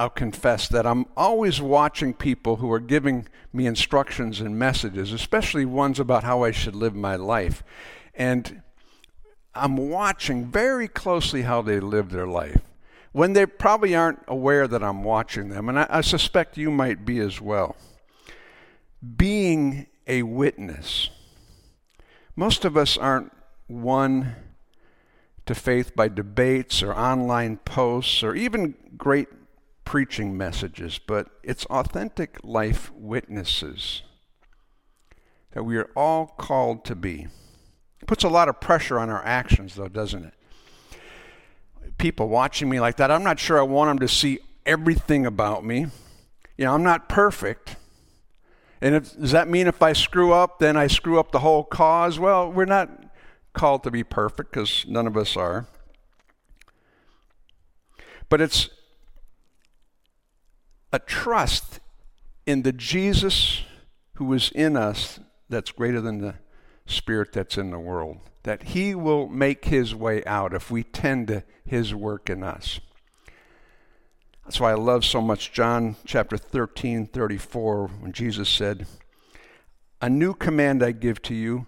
I'll 0.00 0.08
confess 0.08 0.66
that 0.68 0.86
I'm 0.86 1.04
always 1.14 1.60
watching 1.60 2.14
people 2.14 2.56
who 2.56 2.72
are 2.72 2.80
giving 2.80 3.28
me 3.52 3.66
instructions 3.66 4.40
and 4.40 4.58
messages, 4.58 5.12
especially 5.12 5.66
ones 5.66 6.00
about 6.00 6.24
how 6.24 6.42
I 6.42 6.52
should 6.52 6.74
live 6.74 6.94
my 6.94 7.16
life. 7.16 7.62
And 8.14 8.62
I'm 9.54 9.76
watching 9.76 10.50
very 10.50 10.88
closely 10.88 11.42
how 11.42 11.60
they 11.60 11.80
live 11.80 12.08
their 12.10 12.26
life 12.26 12.62
when 13.12 13.34
they 13.34 13.44
probably 13.44 13.94
aren't 13.94 14.22
aware 14.26 14.66
that 14.68 14.82
I'm 14.82 15.04
watching 15.04 15.50
them. 15.50 15.68
And 15.68 15.80
I, 15.80 15.86
I 15.90 16.00
suspect 16.00 16.56
you 16.56 16.70
might 16.70 17.04
be 17.04 17.18
as 17.18 17.38
well. 17.38 17.76
Being 19.16 19.86
a 20.06 20.22
witness. 20.22 21.10
Most 22.36 22.64
of 22.64 22.74
us 22.74 22.96
aren't 22.96 23.32
won 23.68 24.34
to 25.50 25.54
faith 25.56 25.96
by 25.96 26.06
debates 26.06 26.80
or 26.80 26.94
online 26.94 27.56
posts 27.56 28.22
or 28.22 28.36
even 28.36 28.72
great 28.96 29.26
preaching 29.84 30.38
messages, 30.38 31.00
but 31.04 31.28
it's 31.42 31.66
authentic 31.66 32.38
life 32.44 32.92
witnesses 32.94 34.02
that 35.50 35.64
we 35.64 35.76
are 35.76 35.90
all 35.96 36.26
called 36.38 36.84
to 36.84 36.94
be. 36.94 37.26
It 38.00 38.06
puts 38.06 38.22
a 38.22 38.28
lot 38.28 38.48
of 38.48 38.60
pressure 38.60 38.96
on 39.00 39.10
our 39.10 39.24
actions, 39.24 39.74
though, 39.74 39.88
doesn't 39.88 40.24
it? 40.24 40.34
People 41.98 42.28
watching 42.28 42.68
me 42.68 42.78
like 42.78 42.96
that, 42.98 43.10
I'm 43.10 43.24
not 43.24 43.40
sure 43.40 43.58
I 43.58 43.62
want 43.62 43.90
them 43.90 43.98
to 43.98 44.08
see 44.08 44.38
everything 44.64 45.26
about 45.26 45.64
me. 45.64 45.86
You 46.56 46.66
know, 46.66 46.74
I'm 46.74 46.84
not 46.84 47.08
perfect. 47.08 47.74
And 48.80 48.94
if, 48.94 49.18
does 49.18 49.32
that 49.32 49.48
mean 49.48 49.66
if 49.66 49.82
I 49.82 49.94
screw 49.94 50.32
up, 50.32 50.60
then 50.60 50.76
I 50.76 50.86
screw 50.86 51.18
up 51.18 51.32
the 51.32 51.40
whole 51.40 51.64
cause? 51.64 52.20
Well, 52.20 52.52
we're 52.52 52.66
not 52.66 53.09
called 53.52 53.82
to 53.84 53.90
be 53.90 54.04
perfect 54.04 54.52
because 54.52 54.84
none 54.88 55.06
of 55.06 55.16
us 55.16 55.36
are. 55.36 55.66
But 58.28 58.40
it's 58.40 58.70
a 60.92 60.98
trust 60.98 61.80
in 62.46 62.62
the 62.62 62.72
Jesus 62.72 63.62
who 64.14 64.32
is 64.32 64.50
in 64.52 64.76
us 64.76 65.20
that's 65.48 65.72
greater 65.72 66.00
than 66.00 66.18
the 66.18 66.34
spirit 66.86 67.32
that's 67.32 67.56
in 67.56 67.70
the 67.70 67.78
world, 67.78 68.18
that 68.42 68.64
He 68.64 68.94
will 68.94 69.28
make 69.28 69.66
His 69.66 69.94
way 69.94 70.24
out 70.24 70.54
if 70.54 70.70
we 70.70 70.82
tend 70.82 71.28
to 71.28 71.44
His 71.64 71.94
work 71.94 72.30
in 72.30 72.42
us. 72.42 72.80
That's 74.44 74.60
why 74.60 74.72
I 74.72 74.74
love 74.74 75.04
so 75.04 75.20
much 75.20 75.52
John 75.52 75.96
chapter 76.04 76.36
13, 76.36 77.06
34, 77.06 77.86
when 78.00 78.12
Jesus 78.12 78.48
said, 78.48 78.86
A 80.00 80.08
new 80.08 80.34
command 80.34 80.82
I 80.82 80.92
give 80.92 81.22
to 81.22 81.34
you 81.34 81.66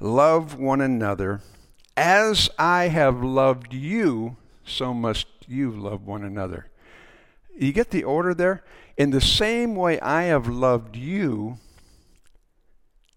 love 0.00 0.58
one 0.58 0.80
another. 0.80 1.40
As 1.96 2.48
I 2.58 2.88
have 2.88 3.22
loved 3.22 3.74
you, 3.74 4.36
so 4.64 4.94
must 4.94 5.26
you 5.46 5.70
love 5.70 6.06
one 6.06 6.24
another. 6.24 6.66
You 7.56 7.72
get 7.72 7.90
the 7.90 8.04
order 8.04 8.32
there? 8.32 8.64
In 8.96 9.10
the 9.10 9.20
same 9.20 9.76
way 9.76 10.00
I 10.00 10.24
have 10.24 10.48
loved 10.48 10.96
you, 10.96 11.58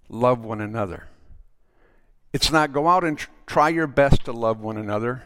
love 0.09 0.43
one 0.43 0.61
another. 0.61 1.07
It's 2.33 2.51
not 2.51 2.73
go 2.73 2.87
out 2.87 3.03
and 3.03 3.17
tr- 3.17 3.29
try 3.45 3.69
your 3.69 3.87
best 3.87 4.25
to 4.25 4.31
love 4.31 4.59
one 4.59 4.77
another, 4.77 5.23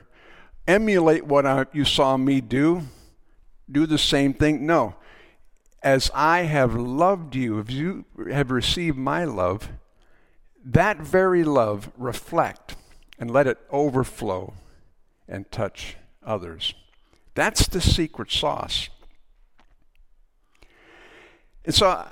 emulate 0.68 1.26
what 1.26 1.46
I, 1.46 1.66
you 1.74 1.86
saw 1.86 2.18
me 2.18 2.42
do, 2.42 2.84
do 3.72 3.86
the 3.86 3.98
same 3.98 4.34
thing. 4.34 4.66
No. 4.66 4.96
As 5.82 6.12
I 6.14 6.42
have 6.42 6.76
loved 6.76 7.36
you, 7.36 7.60
if 7.60 7.72
you 7.72 8.06
have 8.32 8.52
received 8.52 8.98
my 8.98 9.24
love, 9.24 9.70
that 10.74 10.98
very 10.98 11.44
love 11.44 11.90
reflect 11.98 12.76
and 13.18 13.32
let 13.32 13.48
it 13.48 13.58
overflow 13.72 14.54
and 15.28 15.50
touch 15.50 15.96
others. 16.24 16.74
That's 17.36 17.68
the 17.68 17.80
secret 17.80 18.32
sauce. 18.32 18.90
And 21.64 21.74
so 21.74 22.06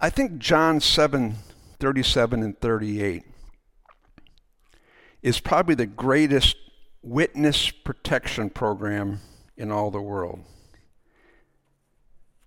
I 0.00 0.10
think 0.10 0.38
John 0.38 0.80
7 0.80 1.36
37 1.78 2.42
and 2.44 2.60
38 2.60 3.24
is 5.20 5.40
probably 5.40 5.74
the 5.74 5.86
greatest 5.86 6.56
witness 7.02 7.70
protection 7.70 8.50
program 8.50 9.20
in 9.56 9.72
all 9.72 9.90
the 9.90 10.00
world. 10.00 10.44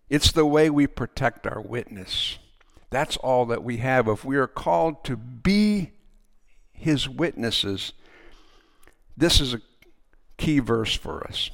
It's 0.09 0.31
the 0.31 0.45
way 0.45 0.69
we 0.69 0.87
protect 0.87 1.45
our 1.45 1.59
witness. 1.59 2.37
That's 2.95 3.17
all 3.17 3.45
that 3.47 3.61
we 3.61 3.79
have. 3.79 4.07
If 4.07 4.23
we 4.23 4.37
are 4.37 4.47
called 4.47 5.03
to 5.03 5.17
be 5.17 5.91
his 6.71 7.09
witnesses, 7.09 7.91
this 9.17 9.41
is 9.41 9.53
a 9.53 9.59
key 10.37 10.59
verse 10.59 10.95
for 10.95 11.27
us. 11.27 11.51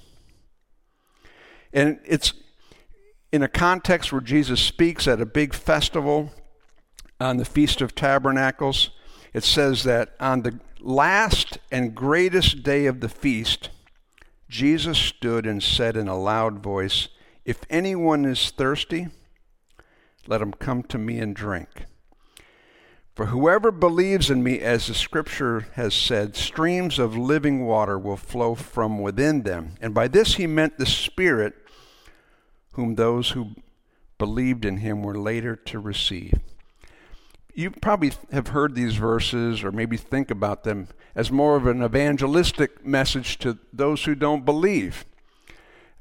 And 1.73 1.99
it's 2.05 2.33
in 3.31 3.41
a 3.41 3.47
context 3.47 4.11
where 4.11 4.21
Jesus 4.21 4.61
speaks 4.61 5.07
at 5.07 5.19
a 5.19 5.25
big 5.25 5.55
festival 5.55 6.31
on 7.19 7.37
the 7.37 7.45
Feast 7.45 7.81
of 7.81 7.95
Tabernacles. 7.95 8.91
It 9.33 9.43
says 9.43 9.83
that 9.85 10.13
on 10.19 10.43
the 10.43 10.59
last 10.79 11.57
and 11.71 11.95
greatest 11.95 12.61
day 12.61 12.85
of 12.85 12.99
the 12.99 13.09
feast, 13.09 13.71
Jesus 14.47 14.99
stood 14.99 15.47
and 15.47 15.63
said 15.63 15.97
in 15.97 16.07
a 16.07 16.19
loud 16.19 16.59
voice, 16.59 17.07
If 17.45 17.61
anyone 17.67 18.25
is 18.25 18.51
thirsty, 18.51 19.07
let 20.27 20.41
him 20.41 20.53
come 20.53 20.83
to 20.83 20.97
me 20.97 21.19
and 21.19 21.35
drink. 21.35 21.85
For 23.15 23.27
whoever 23.27 23.71
believes 23.71 24.29
in 24.29 24.41
me, 24.41 24.59
as 24.59 24.87
the 24.87 24.93
scripture 24.93 25.67
has 25.73 25.93
said, 25.93 26.35
streams 26.35 26.97
of 26.97 27.17
living 27.17 27.65
water 27.65 27.99
will 27.99 28.17
flow 28.17 28.55
from 28.55 28.99
within 28.99 29.43
them. 29.43 29.75
And 29.81 29.93
by 29.93 30.07
this 30.07 30.35
he 30.35 30.47
meant 30.47 30.77
the 30.77 30.85
Spirit, 30.85 31.53
whom 32.73 32.95
those 32.95 33.31
who 33.31 33.55
believed 34.17 34.63
in 34.65 34.77
him 34.77 35.03
were 35.03 35.17
later 35.17 35.55
to 35.55 35.79
receive 35.79 36.39
you 37.53 37.71
probably 37.71 38.11
have 38.31 38.49
heard 38.49 38.75
these 38.75 38.95
verses 38.95 39.63
or 39.63 39.71
maybe 39.71 39.97
think 39.97 40.31
about 40.31 40.63
them 40.63 40.87
as 41.15 41.31
more 41.31 41.55
of 41.55 41.67
an 41.67 41.83
evangelistic 41.83 42.85
message 42.85 43.37
to 43.39 43.57
those 43.73 44.05
who 44.05 44.15
don't 44.15 44.45
believe, 44.45 45.05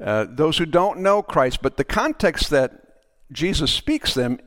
uh, 0.01 0.27
those 0.29 0.59
who 0.59 0.67
don't 0.67 1.01
know 1.01 1.23
Christ. 1.23 1.61
But 1.63 1.77
the 1.77 1.85
context 1.85 2.51
that 2.51 2.90
Jesus 3.33 3.73
speaks 3.73 4.15
them 4.15 4.39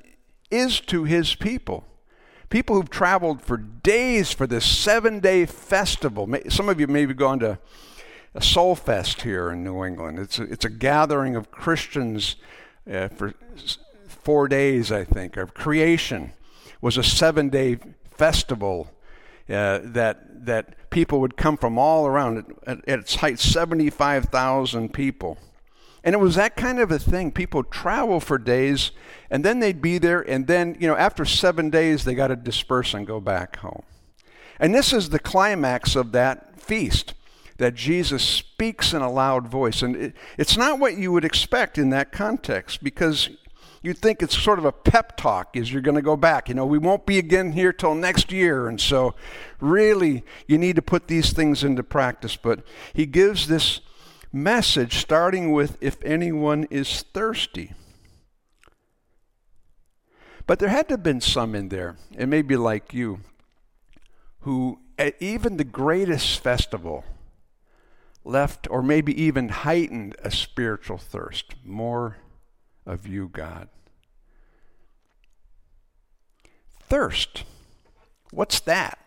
is 0.52 0.80
to 0.82 1.04
his 1.04 1.36
people. 1.36 1.86
People 2.50 2.76
who've 2.76 2.90
traveled 2.90 3.42
for 3.42 3.58
days 3.58 4.32
for 4.32 4.46
this 4.46 4.66
seven 4.66 5.20
day 5.20 5.46
festival. 5.46 6.32
Some 6.50 6.70
of 6.70 6.80
you 6.80 6.88
may 6.88 7.02
have 7.02 7.18
gone 7.18 7.40
to 7.40 7.58
a 8.36 8.40
SoulFest 8.40 9.22
here 9.22 9.52
in 9.52 9.64
New 9.64 9.84
England. 9.84 10.20
It's 10.20 10.40
a, 10.40 10.44
it's 10.44 10.66
a 10.66 10.70
gathering 10.70 11.36
of 11.36 11.52
Christians 11.52 12.36
uh, 12.92 13.08
for 13.08 13.34
four 14.08 14.48
days, 14.48 14.92
I 14.92 15.04
think, 15.04 15.38
of 15.38 15.54
creation 15.54 16.34
was 16.84 16.98
a 16.98 17.04
seven 17.04 17.50
day 17.50 17.78
festival 18.12 18.92
uh, 19.50 19.80
that, 19.84 20.46
that 20.46 20.90
people 20.90 21.22
would 21.22 21.38
come 21.38 21.56
from 21.56 21.78
all 21.78 22.06
around. 22.06 22.46
At, 22.68 22.88
at 22.88 23.00
its 23.00 23.16
height, 23.16 23.40
75,000 23.40 24.94
people. 24.94 25.38
And 26.04 26.14
it 26.14 26.20
was 26.20 26.36
that 26.36 26.56
kind 26.58 26.80
of 26.80 26.92
a 26.92 27.00
thing. 27.00 27.32
People 27.32 27.64
travel 27.64 28.20
for 28.20 28.38
days, 28.38 28.92
and 29.30 29.44
then 29.44 29.60
they'd 29.60 29.82
be 29.82 29.98
there, 29.98 30.22
and 30.22 30.48
then, 30.48 30.76
you 30.80 30.88
know, 30.88 30.98
after 30.98 31.24
seven 31.24 31.70
days, 31.70 32.04
they 32.04 32.14
got 32.14 32.28
to 32.28 32.36
disperse 32.36 32.94
and 32.94 33.08
go 33.08 33.22
back 33.22 33.58
home. 33.58 33.84
And 34.60 34.76
this 34.76 34.94
is 34.94 35.10
the 35.10 35.20
climax 35.20 35.96
of 35.96 36.12
that 36.12 36.60
feast 36.60 37.14
that 37.58 37.76
Jesus 37.76 38.24
speaks 38.24 38.94
in 38.94 39.02
a 39.02 39.12
loud 39.12 39.48
voice. 39.48 39.82
And 39.82 39.96
it, 39.96 40.14
it's 40.38 40.58
not 40.58 40.80
what 40.80 40.98
you 40.98 41.12
would 41.12 41.26
expect 41.26 41.78
in 41.78 41.90
that 41.92 42.12
context 42.12 42.84
because 42.84 43.30
you'd 43.82 43.98
think 43.98 44.22
it's 44.22 44.38
sort 44.38 44.60
of 44.60 44.66
a 44.66 44.72
pep 44.72 45.16
talk 45.18 45.56
as 45.56 45.72
you're 45.72 45.82
going 45.82 45.96
to 45.96 46.02
go 46.02 46.18
back. 46.18 46.50
You 46.50 46.56
know, 46.56 46.66
we 46.66 46.78
won't 46.78 47.06
be 47.06 47.20
again 47.20 47.52
here 47.52 47.72
till 47.72 47.96
next 47.96 48.32
year. 48.32 48.68
And 48.68 48.80
so, 48.82 49.14
really, 49.60 50.24
you 50.48 50.58
need 50.58 50.76
to 50.78 50.82
put 50.82 51.08
these 51.08 51.32
things 51.32 51.64
into 51.64 51.84
practice. 51.84 52.36
But 52.36 52.66
he 52.94 53.06
gives 53.06 53.48
this 53.48 53.82
message 54.34 54.98
starting 54.98 55.52
with 55.52 55.78
if 55.80 56.04
anyone 56.04 56.66
is 56.72 57.04
thirsty. 57.14 57.74
But 60.46 60.60
there 60.60 60.70
had 60.70 60.90
to 60.90 60.96
have 60.96 61.04
been 61.04 61.22
some 61.22 61.56
in 61.56 61.70
there, 61.70 61.96
and 62.18 62.30
maybe 62.30 62.58
like 62.58 62.94
you, 62.94 63.20
who 64.42 64.80
at 64.98 65.16
even 65.22 65.58
the 65.58 65.64
greatest 65.64 66.40
festival 66.40 67.06
left 68.26 68.68
or 68.70 68.82
maybe 68.82 69.22
even 69.22 69.50
heightened 69.50 70.16
a 70.24 70.32
spiritual 70.32 70.98
thirst 70.98 71.56
more 71.64 72.18
of 72.86 73.08
you, 73.08 73.30
God. 73.30 73.70
Thirst. 76.82 77.44
What's 78.32 78.60
that? 78.62 79.00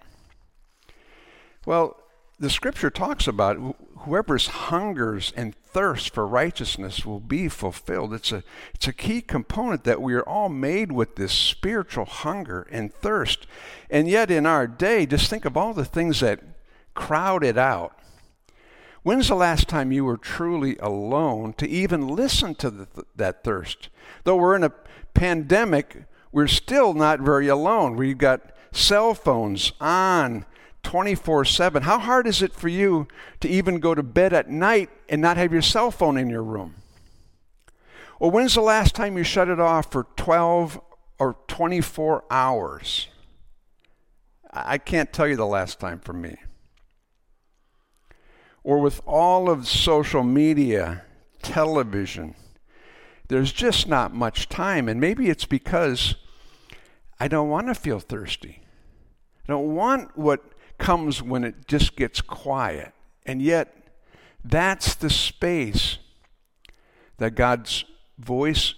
Well, 1.67 2.01
the 2.39 2.51
scripture 2.51 2.91
talks 2.91 3.27
about 3.27 3.77
whoever 4.01 4.39
hungers 4.39 5.33
and 5.37 5.55
thirsts 5.55 6.09
for 6.09 6.27
righteousness 6.27 7.05
will 7.05 7.21
be 7.21 7.49
fulfilled. 7.49 8.15
It's 8.15 8.33
a, 8.33 8.43
it's 8.75 8.89
a 8.89 8.93
key 8.93 9.21
component 9.21 9.85
that 9.85 10.03
we 10.03 10.15
are 10.15 10.23
all 10.23 10.49
made 10.49 10.93
with 10.93 11.17
this 11.17 11.33
spiritual 11.33 12.05
hunger 12.05 12.67
and 12.71 12.93
thirst. 12.93 13.47
And 13.91 14.09
yet, 14.09 14.31
in 14.31 14.47
our 14.47 14.67
day, 14.67 15.07
just 15.07 15.31
think 15.31 15.45
of 15.45 15.57
all 15.57 15.75
the 15.75 15.85
things 15.85 16.21
that 16.21 16.41
crowd 16.95 17.45
it 17.45 17.59
out. 17.59 17.99
When's 19.03 19.29
the 19.29 19.37
last 19.37 19.69
time 19.69 19.93
you 19.93 20.05
were 20.05 20.17
truly 20.17 20.77
alone 20.79 21.53
to 21.59 21.69
even 21.69 22.09
listen 22.09 22.55
to 22.57 22.71
the, 22.71 22.89
that 23.15 23.45
thirst? 23.45 23.89
Though 24.25 24.37
we're 24.37 24.57
in 24.57 24.65
a 24.65 24.73
pandemic, 25.15 26.05
we're 26.33 26.49
still 26.49 26.93
not 26.93 27.21
very 27.21 27.49
alone. 27.49 27.97
We've 27.97 28.19
got 28.19 28.53
cell 28.73 29.15
phones 29.15 29.73
on 29.81 30.45
24 30.87 31.44
7. 31.44 31.83
How 31.83 31.99
hard 31.99 32.27
is 32.27 32.42
it 32.42 32.53
for 32.53 32.68
you 32.68 33.09
to 33.40 33.49
even 33.49 33.81
go 33.81 33.94
to 33.94 34.03
bed 34.03 34.33
at 34.33 34.49
night 34.49 34.88
and 35.09 35.20
not 35.20 35.37
have 35.37 35.53
your 35.53 35.62
cell 35.62 35.90
phone 35.90 36.16
in 36.16 36.31
your 36.31 36.42
room? 36.42 36.77
Well, 38.18 38.31
when's 38.31 38.55
the 38.55 38.62
last 38.62 38.94
time 38.94 39.18
you 39.18 39.25
shut 39.25 39.49
it 39.49 39.61
off 39.61 39.92
for 39.92 40.07
12 40.16 40.81
or 41.18 41.37
24 41.49 42.25
hours? 42.31 43.09
I 44.53 44.79
can't 44.79 45.12
tell 45.12 45.27
you 45.27 45.37
the 45.37 45.44
last 45.44 45.79
time 45.81 45.99
for 46.01 46.14
me 46.14 46.37
or 48.66 48.81
with 48.81 49.01
all 49.07 49.49
of 49.49 49.68
social 49.68 50.25
media, 50.25 51.05
television, 51.40 52.35
there's 53.29 53.53
just 53.53 53.87
not 53.87 54.12
much 54.12 54.49
time. 54.49 54.88
And 54.88 55.01
maybe 55.01 55.29
it's 55.29 55.44
because 55.44 56.16
I 57.20 57.29
don't 57.29 57.49
want 57.49 57.68
to 57.68 57.77
feel 57.77 58.01
thirsty. 58.01 58.62
I 59.44 59.53
don't 59.53 59.77
want 59.77 60.18
what 60.18 60.42
comes 60.79 61.23
when 61.23 61.45
it 61.45 61.67
just 61.67 61.97
gets 61.97 62.21
quiet. 62.21 62.93
And 63.25 63.43
yet, 63.43 63.75
that's 64.45 64.95
the 64.95 65.11
space 65.11 65.99
that 67.19 67.35
God's 67.35 67.85
voice 68.19 68.75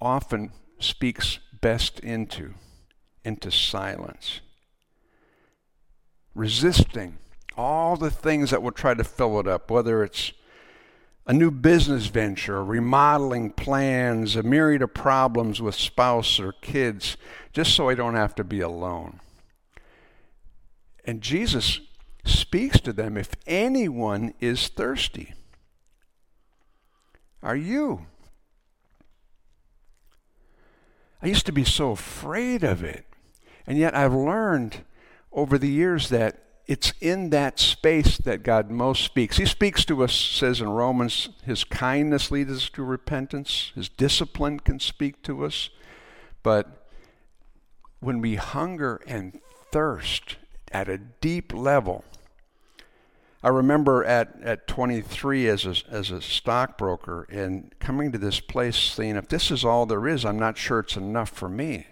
often 0.00 0.52
speaks 0.78 1.38
best 1.60 2.00
into, 2.00 2.54
into 3.24 3.50
silence. 3.50 4.40
Resisting 6.34 7.18
all 7.56 7.96
the 7.96 8.10
things 8.10 8.50
that 8.50 8.62
will 8.62 8.72
try 8.72 8.94
to 8.94 9.04
fill 9.04 9.40
it 9.40 9.46
up, 9.46 9.70
whether 9.70 10.02
it's 10.02 10.32
a 11.26 11.32
new 11.32 11.50
business 11.50 12.06
venture, 12.06 12.62
remodeling 12.62 13.50
plans, 13.50 14.36
a 14.36 14.42
myriad 14.42 14.82
of 14.82 14.92
problems 14.92 15.62
with 15.62 15.74
spouse 15.74 16.38
or 16.38 16.52
kids, 16.52 17.16
just 17.52 17.74
so 17.74 17.88
I 17.88 17.94
don't 17.94 18.14
have 18.14 18.34
to 18.34 18.44
be 18.44 18.60
alone. 18.60 19.20
And 21.04 21.20
Jesus 21.20 21.80
speaks 22.24 22.80
to 22.80 22.92
them 22.92 23.16
if 23.16 23.30
anyone 23.46 24.34
is 24.40 24.68
thirsty. 24.68 25.34
Are 27.42 27.56
you? 27.56 28.06
I 31.22 31.26
used 31.26 31.46
to 31.46 31.52
be 31.52 31.64
so 31.64 31.90
afraid 31.92 32.64
of 32.64 32.82
it. 32.82 33.04
And 33.66 33.78
yet 33.78 33.94
I've 33.94 34.14
learned 34.14 34.84
over 35.32 35.58
the 35.58 35.68
years 35.68 36.08
that 36.08 36.40
it's 36.66 36.94
in 37.00 37.30
that 37.30 37.58
space 37.58 38.16
that 38.18 38.42
God 38.42 38.70
most 38.70 39.04
speaks. 39.04 39.36
He 39.36 39.44
speaks 39.44 39.84
to 39.84 40.02
us, 40.02 40.14
says 40.14 40.62
in 40.62 40.70
Romans, 40.70 41.28
His 41.44 41.64
kindness 41.64 42.30
leads 42.30 42.50
us 42.50 42.70
to 42.70 42.82
repentance, 42.82 43.72
His 43.74 43.90
discipline 43.90 44.60
can 44.60 44.80
speak 44.80 45.22
to 45.24 45.44
us. 45.44 45.68
But 46.42 46.88
when 48.00 48.20
we 48.20 48.36
hunger 48.36 49.02
and 49.06 49.40
thirst 49.72 50.36
at 50.74 50.88
a 50.88 50.98
deep 50.98 51.54
level, 51.54 52.04
I 53.42 53.48
remember 53.48 54.04
at, 54.04 54.40
at 54.42 54.66
23 54.66 55.48
as 55.48 55.64
a, 55.64 55.74
as 55.88 56.10
a 56.10 56.20
stockbroker 56.20 57.26
and 57.30 57.72
coming 57.78 58.10
to 58.12 58.18
this 58.18 58.40
place 58.40 58.76
saying, 58.76 59.16
if 59.16 59.28
this 59.28 59.50
is 59.50 59.64
all 59.64 59.86
there 59.86 60.08
is, 60.08 60.24
I'm 60.24 60.38
not 60.38 60.58
sure 60.58 60.80
it's 60.80 60.96
enough 60.96 61.30
for 61.30 61.48
me. 61.48 61.86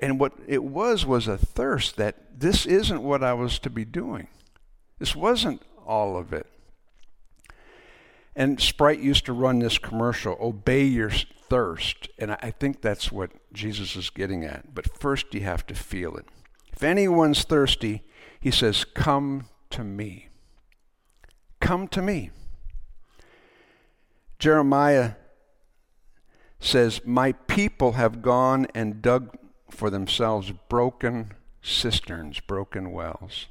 And 0.00 0.18
what 0.18 0.32
it 0.46 0.64
was 0.64 1.06
was 1.06 1.28
a 1.28 1.38
thirst 1.38 1.96
that 1.96 2.40
this 2.40 2.66
isn't 2.66 3.02
what 3.02 3.22
I 3.22 3.32
was 3.32 3.58
to 3.60 3.70
be 3.70 3.84
doing. 3.84 4.26
This 4.98 5.14
wasn't 5.14 5.62
all 5.86 6.16
of 6.16 6.32
it. 6.32 6.46
And 8.36 8.60
Sprite 8.60 9.00
used 9.00 9.26
to 9.26 9.32
run 9.32 9.60
this 9.60 9.78
commercial, 9.78 10.36
Obey 10.40 10.84
Your 10.84 11.10
Thirst. 11.10 12.08
And 12.18 12.32
I 12.32 12.50
think 12.50 12.80
that's 12.80 13.12
what 13.12 13.30
Jesus 13.52 13.96
is 13.96 14.10
getting 14.10 14.44
at. 14.44 14.74
But 14.74 14.98
first, 14.98 15.32
you 15.34 15.40
have 15.40 15.66
to 15.68 15.74
feel 15.74 16.16
it. 16.16 16.26
If 16.72 16.82
anyone's 16.82 17.44
thirsty, 17.44 18.02
he 18.40 18.50
says, 18.50 18.84
Come 18.84 19.46
to 19.70 19.84
me. 19.84 20.28
Come 21.60 21.86
to 21.88 22.02
me. 22.02 22.30
Jeremiah 24.38 25.12
says, 26.58 27.00
My 27.04 27.32
people 27.32 27.92
have 27.92 28.20
gone 28.22 28.66
and 28.74 29.00
dug 29.00 29.36
for 29.70 29.90
themselves 29.90 30.52
broken 30.68 31.32
cisterns, 31.62 32.40
broken 32.40 32.92
wells, 32.92 33.46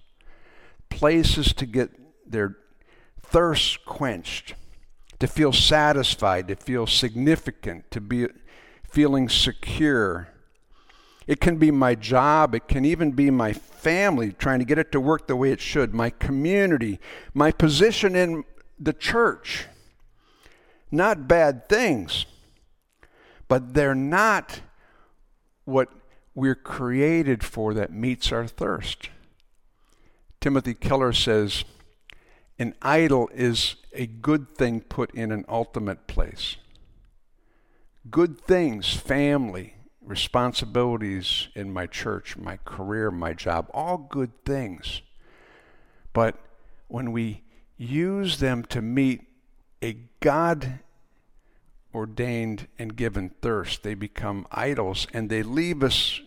places 0.89 1.54
to 1.54 1.65
get 1.65 1.89
their 2.30 2.58
thirst 3.22 3.86
quenched, 3.86 4.54
to 5.24 5.28
feel 5.28 5.54
satisfied, 5.54 6.50
to 6.50 6.56
feel 6.58 6.86
significant, 6.86 7.90
to 7.90 8.02
be 8.02 8.28
feeling 8.84 9.30
secure. 9.30 10.28
It 11.28 11.40
can 11.40 11.56
be 11.56 11.72
my 11.72 11.96
job, 11.96 12.54
it 12.54 12.68
can 12.68 12.84
even 12.84 13.14
be 13.14 13.32
my 13.32 13.54
family, 13.54 14.34
trying 14.34 14.60
to 14.60 14.66
get 14.66 14.78
it 14.78 14.92
to 14.92 15.00
work 15.00 15.28
the 15.28 15.38
way 15.38 15.54
it 15.54 15.62
should, 15.62 15.94
my 15.94 16.10
community, 16.10 17.00
my 17.34 17.52
position 17.52 18.18
in 18.18 18.44
the 18.78 18.92
church. 18.92 19.68
Not 20.92 21.26
bad 21.26 21.70
things, 21.70 22.26
but 23.48 23.74
they're 23.76 23.96
not 23.96 24.60
what 25.64 25.88
we're 26.36 26.54
created 26.54 27.46
for 27.46 27.74
that 27.76 27.94
meets 27.94 28.34
our 28.34 28.46
thirst. 28.46 29.08
Timothy 30.42 30.74
Keller 30.74 31.14
says, 31.14 31.64
An 32.60 32.76
idol 32.82 33.30
is 33.34 33.78
a 33.93 34.08
good 34.08 34.56
thing 34.56 34.82
put 34.82 35.13
in 35.13 35.32
an 35.32 35.45
ultimate 35.47 36.08
place. 36.08 36.58
Good 38.10 38.41
things, 38.41 38.93
family, 38.93 39.75
responsibilities 40.01 41.47
in 41.56 41.71
my 41.71 41.88
church, 41.88 42.36
my 42.36 42.58
career, 42.65 43.12
my 43.12 43.34
job, 43.34 43.69
all 43.73 43.97
good 43.97 44.32
things. 44.45 45.01
But 46.12 46.36
when 46.88 47.12
we 47.12 47.43
use 47.77 48.39
them 48.39 48.63
to 48.65 48.82
meet 48.82 49.21
a 49.82 49.97
God 50.19 50.79
ordained 51.93 52.67
and 52.77 52.95
given 52.95 53.29
thirst, 53.41 53.84
they 53.84 53.93
become 53.93 54.47
idols 54.51 55.08
and 55.13 55.29
they 55.29 55.43
leave 55.43 55.84
us 55.84 56.21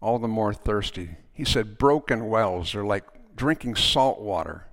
all 0.00 0.18
the 0.18 0.28
more 0.28 0.54
thirsty. 0.54 1.16
He 1.32 1.44
said, 1.44 1.78
broken 1.78 2.28
wells 2.28 2.74
are 2.74 2.84
like 2.84 3.04
drinking 3.36 3.76
salt 3.76 4.20
water 4.20 4.69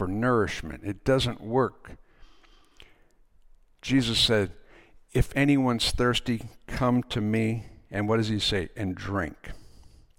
for 0.00 0.08
nourishment, 0.08 0.80
it 0.82 1.04
doesn't 1.04 1.42
work. 1.42 1.98
Jesus 3.82 4.18
said, 4.18 4.52
if 5.12 5.30
anyone's 5.36 5.90
thirsty, 5.90 6.40
come 6.66 7.02
to 7.10 7.20
me. 7.20 7.66
And 7.90 8.08
what 8.08 8.16
does 8.16 8.28
he 8.28 8.38
say? 8.38 8.70
And 8.74 8.94
drink. 8.94 9.50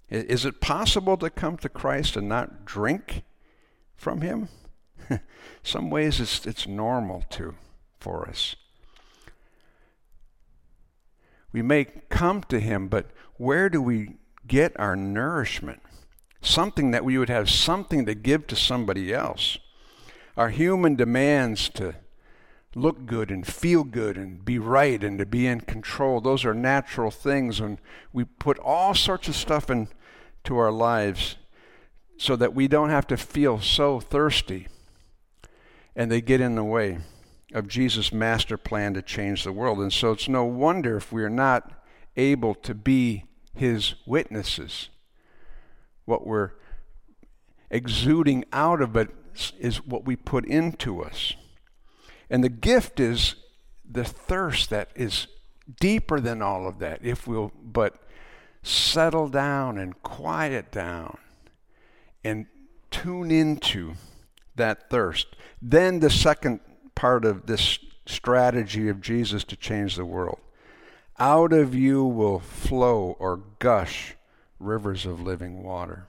Is 0.08 0.44
it 0.44 0.60
possible 0.60 1.16
to 1.16 1.30
come 1.30 1.56
to 1.56 1.68
Christ 1.68 2.14
and 2.14 2.28
not 2.28 2.64
drink 2.64 3.24
from 3.96 4.20
him? 4.20 4.46
Some 5.64 5.90
ways 5.90 6.20
it's, 6.20 6.46
it's 6.46 6.68
normal 6.68 7.24
to 7.30 7.56
for 7.98 8.28
us. 8.28 8.54
We 11.50 11.60
may 11.60 11.86
come 12.08 12.44
to 12.44 12.60
him, 12.60 12.86
but 12.86 13.10
where 13.36 13.68
do 13.68 13.82
we 13.82 14.10
get 14.46 14.78
our 14.78 14.94
nourishment? 14.94 15.82
Something 16.40 16.92
that 16.92 17.04
we 17.04 17.18
would 17.18 17.28
have 17.28 17.50
something 17.50 18.06
to 18.06 18.14
give 18.14 18.46
to 18.46 18.54
somebody 18.54 19.12
else. 19.12 19.58
Our 20.36 20.48
human 20.48 20.96
demands 20.96 21.68
to 21.70 21.94
look 22.74 23.04
good 23.04 23.30
and 23.30 23.46
feel 23.46 23.84
good 23.84 24.16
and 24.16 24.44
be 24.44 24.58
right 24.58 25.02
and 25.04 25.18
to 25.18 25.26
be 25.26 25.46
in 25.46 25.60
control. 25.60 26.20
Those 26.20 26.44
are 26.44 26.54
natural 26.54 27.10
things. 27.10 27.60
And 27.60 27.78
we 28.12 28.24
put 28.24 28.58
all 28.58 28.94
sorts 28.94 29.28
of 29.28 29.36
stuff 29.36 29.70
into 29.70 30.56
our 30.56 30.72
lives 30.72 31.36
so 32.16 32.34
that 32.36 32.54
we 32.54 32.68
don't 32.68 32.90
have 32.90 33.06
to 33.08 33.16
feel 33.16 33.60
so 33.60 34.00
thirsty. 34.00 34.68
And 35.94 36.10
they 36.10 36.22
get 36.22 36.40
in 36.40 36.54
the 36.54 36.64
way 36.64 36.98
of 37.52 37.68
Jesus' 37.68 38.12
master 38.12 38.56
plan 38.56 38.94
to 38.94 39.02
change 39.02 39.44
the 39.44 39.52
world. 39.52 39.78
And 39.78 39.92
so 39.92 40.12
it's 40.12 40.28
no 40.28 40.44
wonder 40.44 40.96
if 40.96 41.12
we 41.12 41.22
are 41.22 41.30
not 41.30 41.70
able 42.16 42.54
to 42.54 42.74
be 42.74 43.24
his 43.54 43.94
witnesses. 44.06 44.88
What 46.06 46.26
we're 46.26 46.52
exuding 47.70 48.46
out 48.52 48.80
of 48.80 48.96
it 48.96 49.10
is 49.58 49.84
what 49.84 50.04
we 50.04 50.16
put 50.16 50.44
into 50.44 51.02
us. 51.02 51.34
And 52.30 52.42
the 52.42 52.48
gift 52.48 53.00
is 53.00 53.34
the 53.88 54.04
thirst 54.04 54.70
that 54.70 54.90
is 54.94 55.26
deeper 55.80 56.20
than 56.20 56.42
all 56.42 56.66
of 56.66 56.78
that, 56.78 57.04
if 57.04 57.26
we'll 57.26 57.52
but 57.62 57.96
settle 58.62 59.28
down 59.28 59.78
and 59.78 60.02
quiet 60.02 60.70
down 60.70 61.18
and 62.24 62.46
tune 62.90 63.30
into 63.30 63.94
that 64.54 64.88
thirst. 64.90 65.26
Then 65.60 66.00
the 66.00 66.10
second 66.10 66.60
part 66.94 67.24
of 67.24 67.46
this 67.46 67.78
strategy 68.06 68.88
of 68.88 69.00
Jesus 69.00 69.44
to 69.44 69.56
change 69.56 69.96
the 69.96 70.04
world. 70.04 70.38
Out 71.18 71.52
of 71.52 71.74
you 71.74 72.04
will 72.04 72.40
flow 72.40 73.16
or 73.18 73.42
gush 73.58 74.14
rivers 74.58 75.06
of 75.06 75.20
living 75.20 75.62
water. 75.62 76.06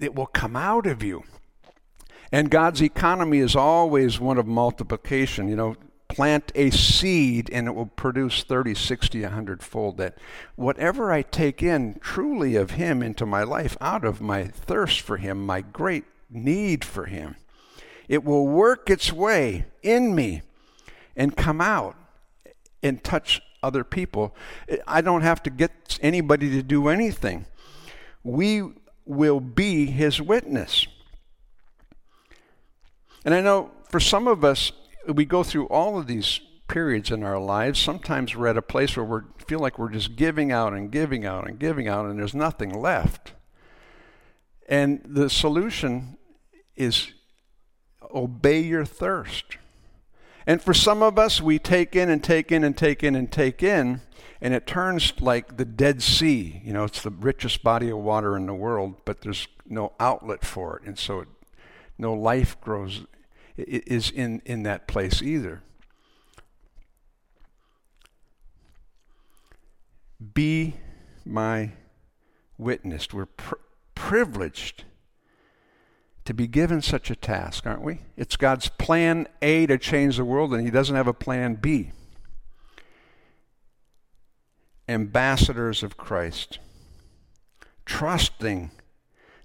It 0.00 0.14
will 0.14 0.26
come 0.26 0.56
out 0.56 0.86
of 0.86 1.02
you. 1.02 1.24
And 2.34 2.50
God's 2.50 2.82
economy 2.82 3.38
is 3.38 3.54
always 3.54 4.18
one 4.18 4.38
of 4.38 4.46
multiplication. 4.48 5.46
You 5.46 5.54
know, 5.54 5.76
plant 6.08 6.50
a 6.56 6.70
seed 6.70 7.48
and 7.52 7.68
it 7.68 7.76
will 7.76 7.86
produce 7.86 8.42
30, 8.42 8.74
60, 8.74 9.22
100 9.22 9.62
fold. 9.62 9.98
That 9.98 10.18
whatever 10.56 11.12
I 11.12 11.22
take 11.22 11.62
in 11.62 11.96
truly 12.00 12.56
of 12.56 12.72
Him 12.72 13.04
into 13.04 13.24
my 13.24 13.44
life, 13.44 13.76
out 13.80 14.04
of 14.04 14.20
my 14.20 14.48
thirst 14.48 15.00
for 15.00 15.18
Him, 15.18 15.46
my 15.46 15.60
great 15.60 16.06
need 16.28 16.84
for 16.84 17.04
Him, 17.04 17.36
it 18.08 18.24
will 18.24 18.48
work 18.48 18.90
its 18.90 19.12
way 19.12 19.66
in 19.84 20.12
me 20.12 20.42
and 21.14 21.36
come 21.36 21.60
out 21.60 21.94
and 22.82 23.04
touch 23.04 23.40
other 23.62 23.84
people. 23.84 24.34
I 24.88 25.02
don't 25.02 25.22
have 25.22 25.40
to 25.44 25.50
get 25.50 26.00
anybody 26.02 26.50
to 26.50 26.64
do 26.64 26.88
anything. 26.88 27.46
We 28.24 28.72
will 29.04 29.38
be 29.38 29.86
His 29.86 30.20
witness. 30.20 30.88
And 33.24 33.34
I 33.34 33.40
know 33.40 33.70
for 33.88 34.00
some 34.00 34.28
of 34.28 34.44
us, 34.44 34.72
we 35.06 35.24
go 35.24 35.42
through 35.42 35.66
all 35.68 35.98
of 35.98 36.06
these 36.06 36.40
periods 36.68 37.10
in 37.10 37.22
our 37.22 37.38
lives. 37.38 37.78
Sometimes 37.78 38.34
we're 38.34 38.48
at 38.48 38.56
a 38.56 38.62
place 38.62 38.96
where 38.96 39.04
we 39.04 39.20
feel 39.46 39.60
like 39.60 39.78
we're 39.78 39.90
just 39.90 40.16
giving 40.16 40.50
out 40.50 40.72
and 40.72 40.90
giving 40.90 41.24
out 41.24 41.46
and 41.46 41.58
giving 41.58 41.88
out, 41.88 42.06
and 42.06 42.18
there's 42.18 42.34
nothing 42.34 42.78
left. 42.78 43.32
And 44.68 45.02
the 45.04 45.28
solution 45.28 46.16
is 46.74 47.12
obey 48.14 48.60
your 48.60 48.84
thirst. 48.84 49.58
And 50.46 50.60
for 50.60 50.74
some 50.74 51.02
of 51.02 51.18
us, 51.18 51.40
we 51.40 51.58
take 51.58 51.96
in 51.96 52.10
and 52.10 52.22
take 52.22 52.52
in 52.52 52.64
and 52.64 52.76
take 52.76 53.02
in 53.02 53.14
and 53.14 53.30
take 53.30 53.62
in, 53.62 54.00
and 54.40 54.52
it 54.52 54.66
turns 54.66 55.12
like 55.20 55.56
the 55.56 55.64
Dead 55.64 56.02
Sea. 56.02 56.60
You 56.64 56.72
know, 56.72 56.84
it's 56.84 57.02
the 57.02 57.10
richest 57.10 57.62
body 57.62 57.90
of 57.90 57.98
water 57.98 58.36
in 58.36 58.46
the 58.46 58.54
world, 58.54 58.96
but 59.04 59.22
there's 59.22 59.48
no 59.66 59.92
outlet 59.98 60.44
for 60.44 60.78
it. 60.78 60.86
And 60.86 60.98
so 60.98 61.20
it, 61.20 61.28
no 61.96 62.12
life 62.12 62.60
grows 62.60 63.06
is 63.56 64.10
in, 64.10 64.42
in 64.44 64.62
that 64.64 64.88
place 64.88 65.22
either. 65.22 65.62
Be 70.32 70.74
my 71.24 71.72
witnessed. 72.58 73.14
We're 73.14 73.26
pr- 73.26 73.54
privileged 73.94 74.84
to 76.24 76.34
be 76.34 76.46
given 76.46 76.80
such 76.80 77.10
a 77.10 77.16
task, 77.16 77.66
aren't 77.66 77.82
we? 77.82 78.00
It's 78.16 78.36
God's 78.36 78.68
plan 78.68 79.28
A 79.42 79.66
to 79.66 79.76
change 79.76 80.16
the 80.16 80.24
world, 80.24 80.54
and 80.54 80.64
He 80.64 80.70
doesn't 80.70 80.96
have 80.96 81.06
a 81.06 81.12
plan 81.12 81.56
B. 81.56 81.92
Ambassadors 84.88 85.82
of 85.82 85.96
Christ, 85.96 86.58
trusting 87.84 88.70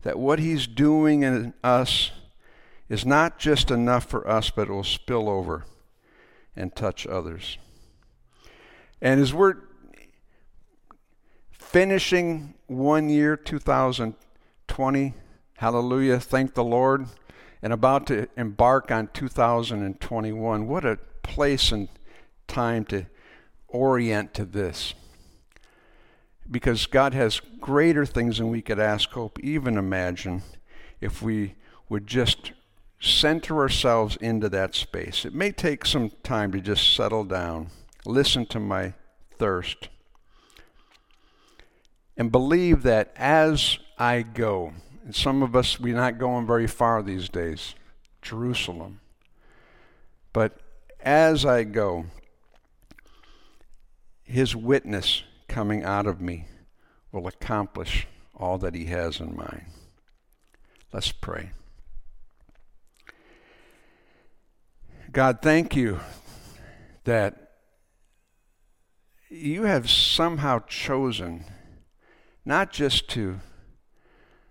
that 0.02 0.18
what 0.18 0.40
He's 0.40 0.68
doing 0.68 1.24
in 1.24 1.54
us 1.64 2.12
is 2.90 3.06
not 3.06 3.38
just 3.38 3.70
enough 3.70 4.06
for 4.06 4.28
us, 4.28 4.50
but 4.50 4.68
it 4.68 4.72
will 4.72 4.84
spill 4.84 5.30
over 5.30 5.66
and 6.56 6.76
touch 6.76 7.06
others. 7.08 7.58
And 9.02 9.22
as 9.22 9.34
we're 9.34 9.58
finishing 11.52 12.56
one 12.68 13.10
year, 13.10 13.38
2020, 13.38 15.14
hallelujah, 15.58 16.20
thank 16.20 16.56
the 16.56 16.64
Lord, 16.64 17.06
and 17.62 17.72
about 17.72 18.08
to 18.08 18.28
embark 18.36 18.92
on 18.92 19.10
2021, 19.14 20.68
what 20.68 20.86
a 20.86 20.98
place 21.22 21.72
and 21.72 21.88
time 22.48 22.86
to 22.86 23.06
orient 23.68 24.34
to 24.34 24.46
this. 24.46 24.96
Because 26.50 26.88
God 26.88 27.14
has 27.14 27.40
greater 27.60 28.06
things 28.06 28.40
than 28.40 28.50
we 28.50 28.64
could 28.64 28.80
ask, 28.80 29.12
hope, 29.12 29.40
even 29.40 29.78
imagine 29.78 30.42
if 31.00 31.22
we 31.22 31.54
would 31.88 32.08
just 32.08 32.54
center 33.00 33.60
ourselves 33.60 34.18
into 34.18 34.50
that 34.50 34.76
space. 34.76 35.26
It 35.26 35.34
may 35.34 35.52
take 35.52 35.86
some 35.86 36.12
time 36.24 36.52
to 36.52 36.60
just 36.60 36.96
settle 36.96 37.24
down, 37.24 37.70
listen 38.06 38.46
to 38.48 38.60
my 38.60 38.94
thirst, 39.32 39.90
and 42.18 42.32
believe 42.32 42.84
that 42.84 43.14
as 43.16 43.80
I 43.98 44.22
go, 44.22 44.74
and 45.06 45.16
some 45.16 45.42
of 45.42 45.56
us, 45.56 45.80
we're 45.80 45.96
not 45.96 46.18
going 46.20 46.46
very 46.46 46.68
far 46.68 47.02
these 47.02 47.30
days, 47.30 47.74
Jerusalem, 48.22 49.00
but 50.34 50.60
as 51.00 51.46
I 51.46 51.64
go, 51.64 52.06
his 54.24 54.56
witness 54.56 55.24
coming 55.48 55.84
out 55.84 56.06
of 56.06 56.20
me 56.20 56.46
will 57.12 57.28
accomplish 57.28 58.08
all 58.36 58.58
that 58.60 58.76
he 58.76 58.86
has 58.86 59.20
in 59.20 59.36
mind. 59.36 59.66
Let's 60.94 61.12
pray. 61.12 61.52
God, 65.12 65.40
thank 65.42 65.76
you 65.76 66.02
that 67.06 67.54
you 69.28 69.64
have 69.64 69.90
somehow 69.90 70.60
chosen 70.68 71.46
not 72.46 72.72
just 72.72 73.08
to 73.10 73.40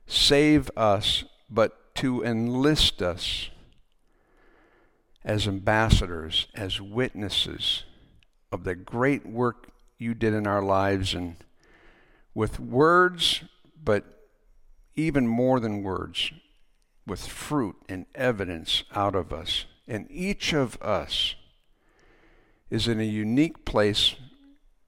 save 0.06 0.68
us, 0.76 1.24
but 1.48 1.94
to 1.96 2.24
enlist 2.24 3.02
us 3.02 3.50
as 5.24 5.46
ambassadors, 5.46 6.48
as 6.56 6.80
witnesses 6.80 7.84
of 8.50 8.64
the 8.64 8.74
great 8.74 9.26
work 9.26 9.68
you 9.96 10.12
did 10.12 10.34
in 10.34 10.46
our 10.46 10.62
lives 10.62 11.14
and 11.14 11.36
with 12.34 12.58
words, 12.58 13.44
but 13.84 14.04
even 14.96 15.28
more 15.28 15.60
than 15.60 15.84
words, 15.84 16.32
with 17.06 17.26
fruit 17.26 17.76
and 17.88 18.06
evidence 18.14 18.82
out 18.94 19.14
of 19.14 19.32
us. 19.32 19.64
And 19.88 20.06
each 20.10 20.52
of 20.52 20.80
us 20.82 21.34
is 22.68 22.86
in 22.86 23.00
a 23.00 23.04
unique 23.04 23.64
place 23.64 24.14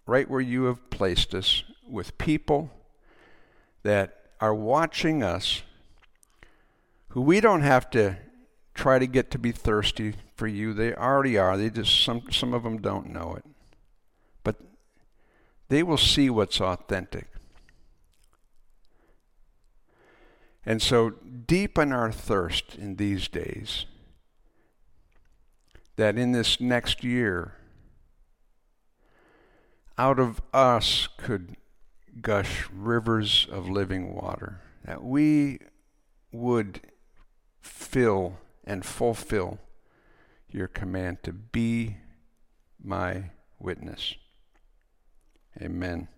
right 0.07 0.29
where 0.29 0.43
you 0.43 0.65
have 0.65 0.91
placed 0.91 1.35
us 1.35 1.65
with 1.89 2.19
people 2.19 2.71
that 3.83 4.19
are 4.41 4.55
watching 4.55 5.23
us 5.23 5.63
who 7.09 7.23
we 7.23 7.41
don't 7.41 7.63
have 7.63 7.89
to 7.91 8.19
try 8.75 8.99
to 8.99 9.07
get 9.07 9.31
to 9.31 9.39
be 9.39 9.53
thirsty 9.53 10.15
for 10.37 10.47
you. 10.47 10.75
They 10.75 10.95
already 10.95 11.39
are. 11.39 11.57
They 11.57 11.71
just 11.71 12.05
some 12.05 12.31
some 12.31 12.53
of 12.53 12.63
them 12.63 12.79
don't 12.79 13.11
know 13.11 13.35
it. 13.37 13.45
But 14.45 14.57
they 15.69 15.83
will 15.83 15.97
see 15.97 16.29
what's 16.29 16.61
authentic. 16.61 17.27
And 20.67 20.83
so 20.83 21.11
deepen 21.11 21.91
our 21.91 22.13
thirst 22.13 22.77
in 22.77 22.97
these 22.97 23.27
days 23.29 23.87
that 25.97 26.17
in 26.17 26.33
this 26.33 26.61
next 26.61 27.05
year, 27.05 27.55
out 29.99 30.19
of 30.19 30.41
us 30.53 31.09
could 31.19 31.57
gush 32.21 32.69
rivers 32.73 33.47
of 33.51 33.69
living 33.69 34.15
water, 34.15 34.61
that 34.85 35.03
we 35.03 35.59
would 36.33 36.81
fill 37.61 38.39
and 38.65 38.85
fulfill 38.85 39.59
your 40.51 40.69
command 40.69 41.23
to 41.23 41.33
be 41.33 41.97
my 42.83 43.31
witness. 43.59 44.15
Amen. 45.61 46.09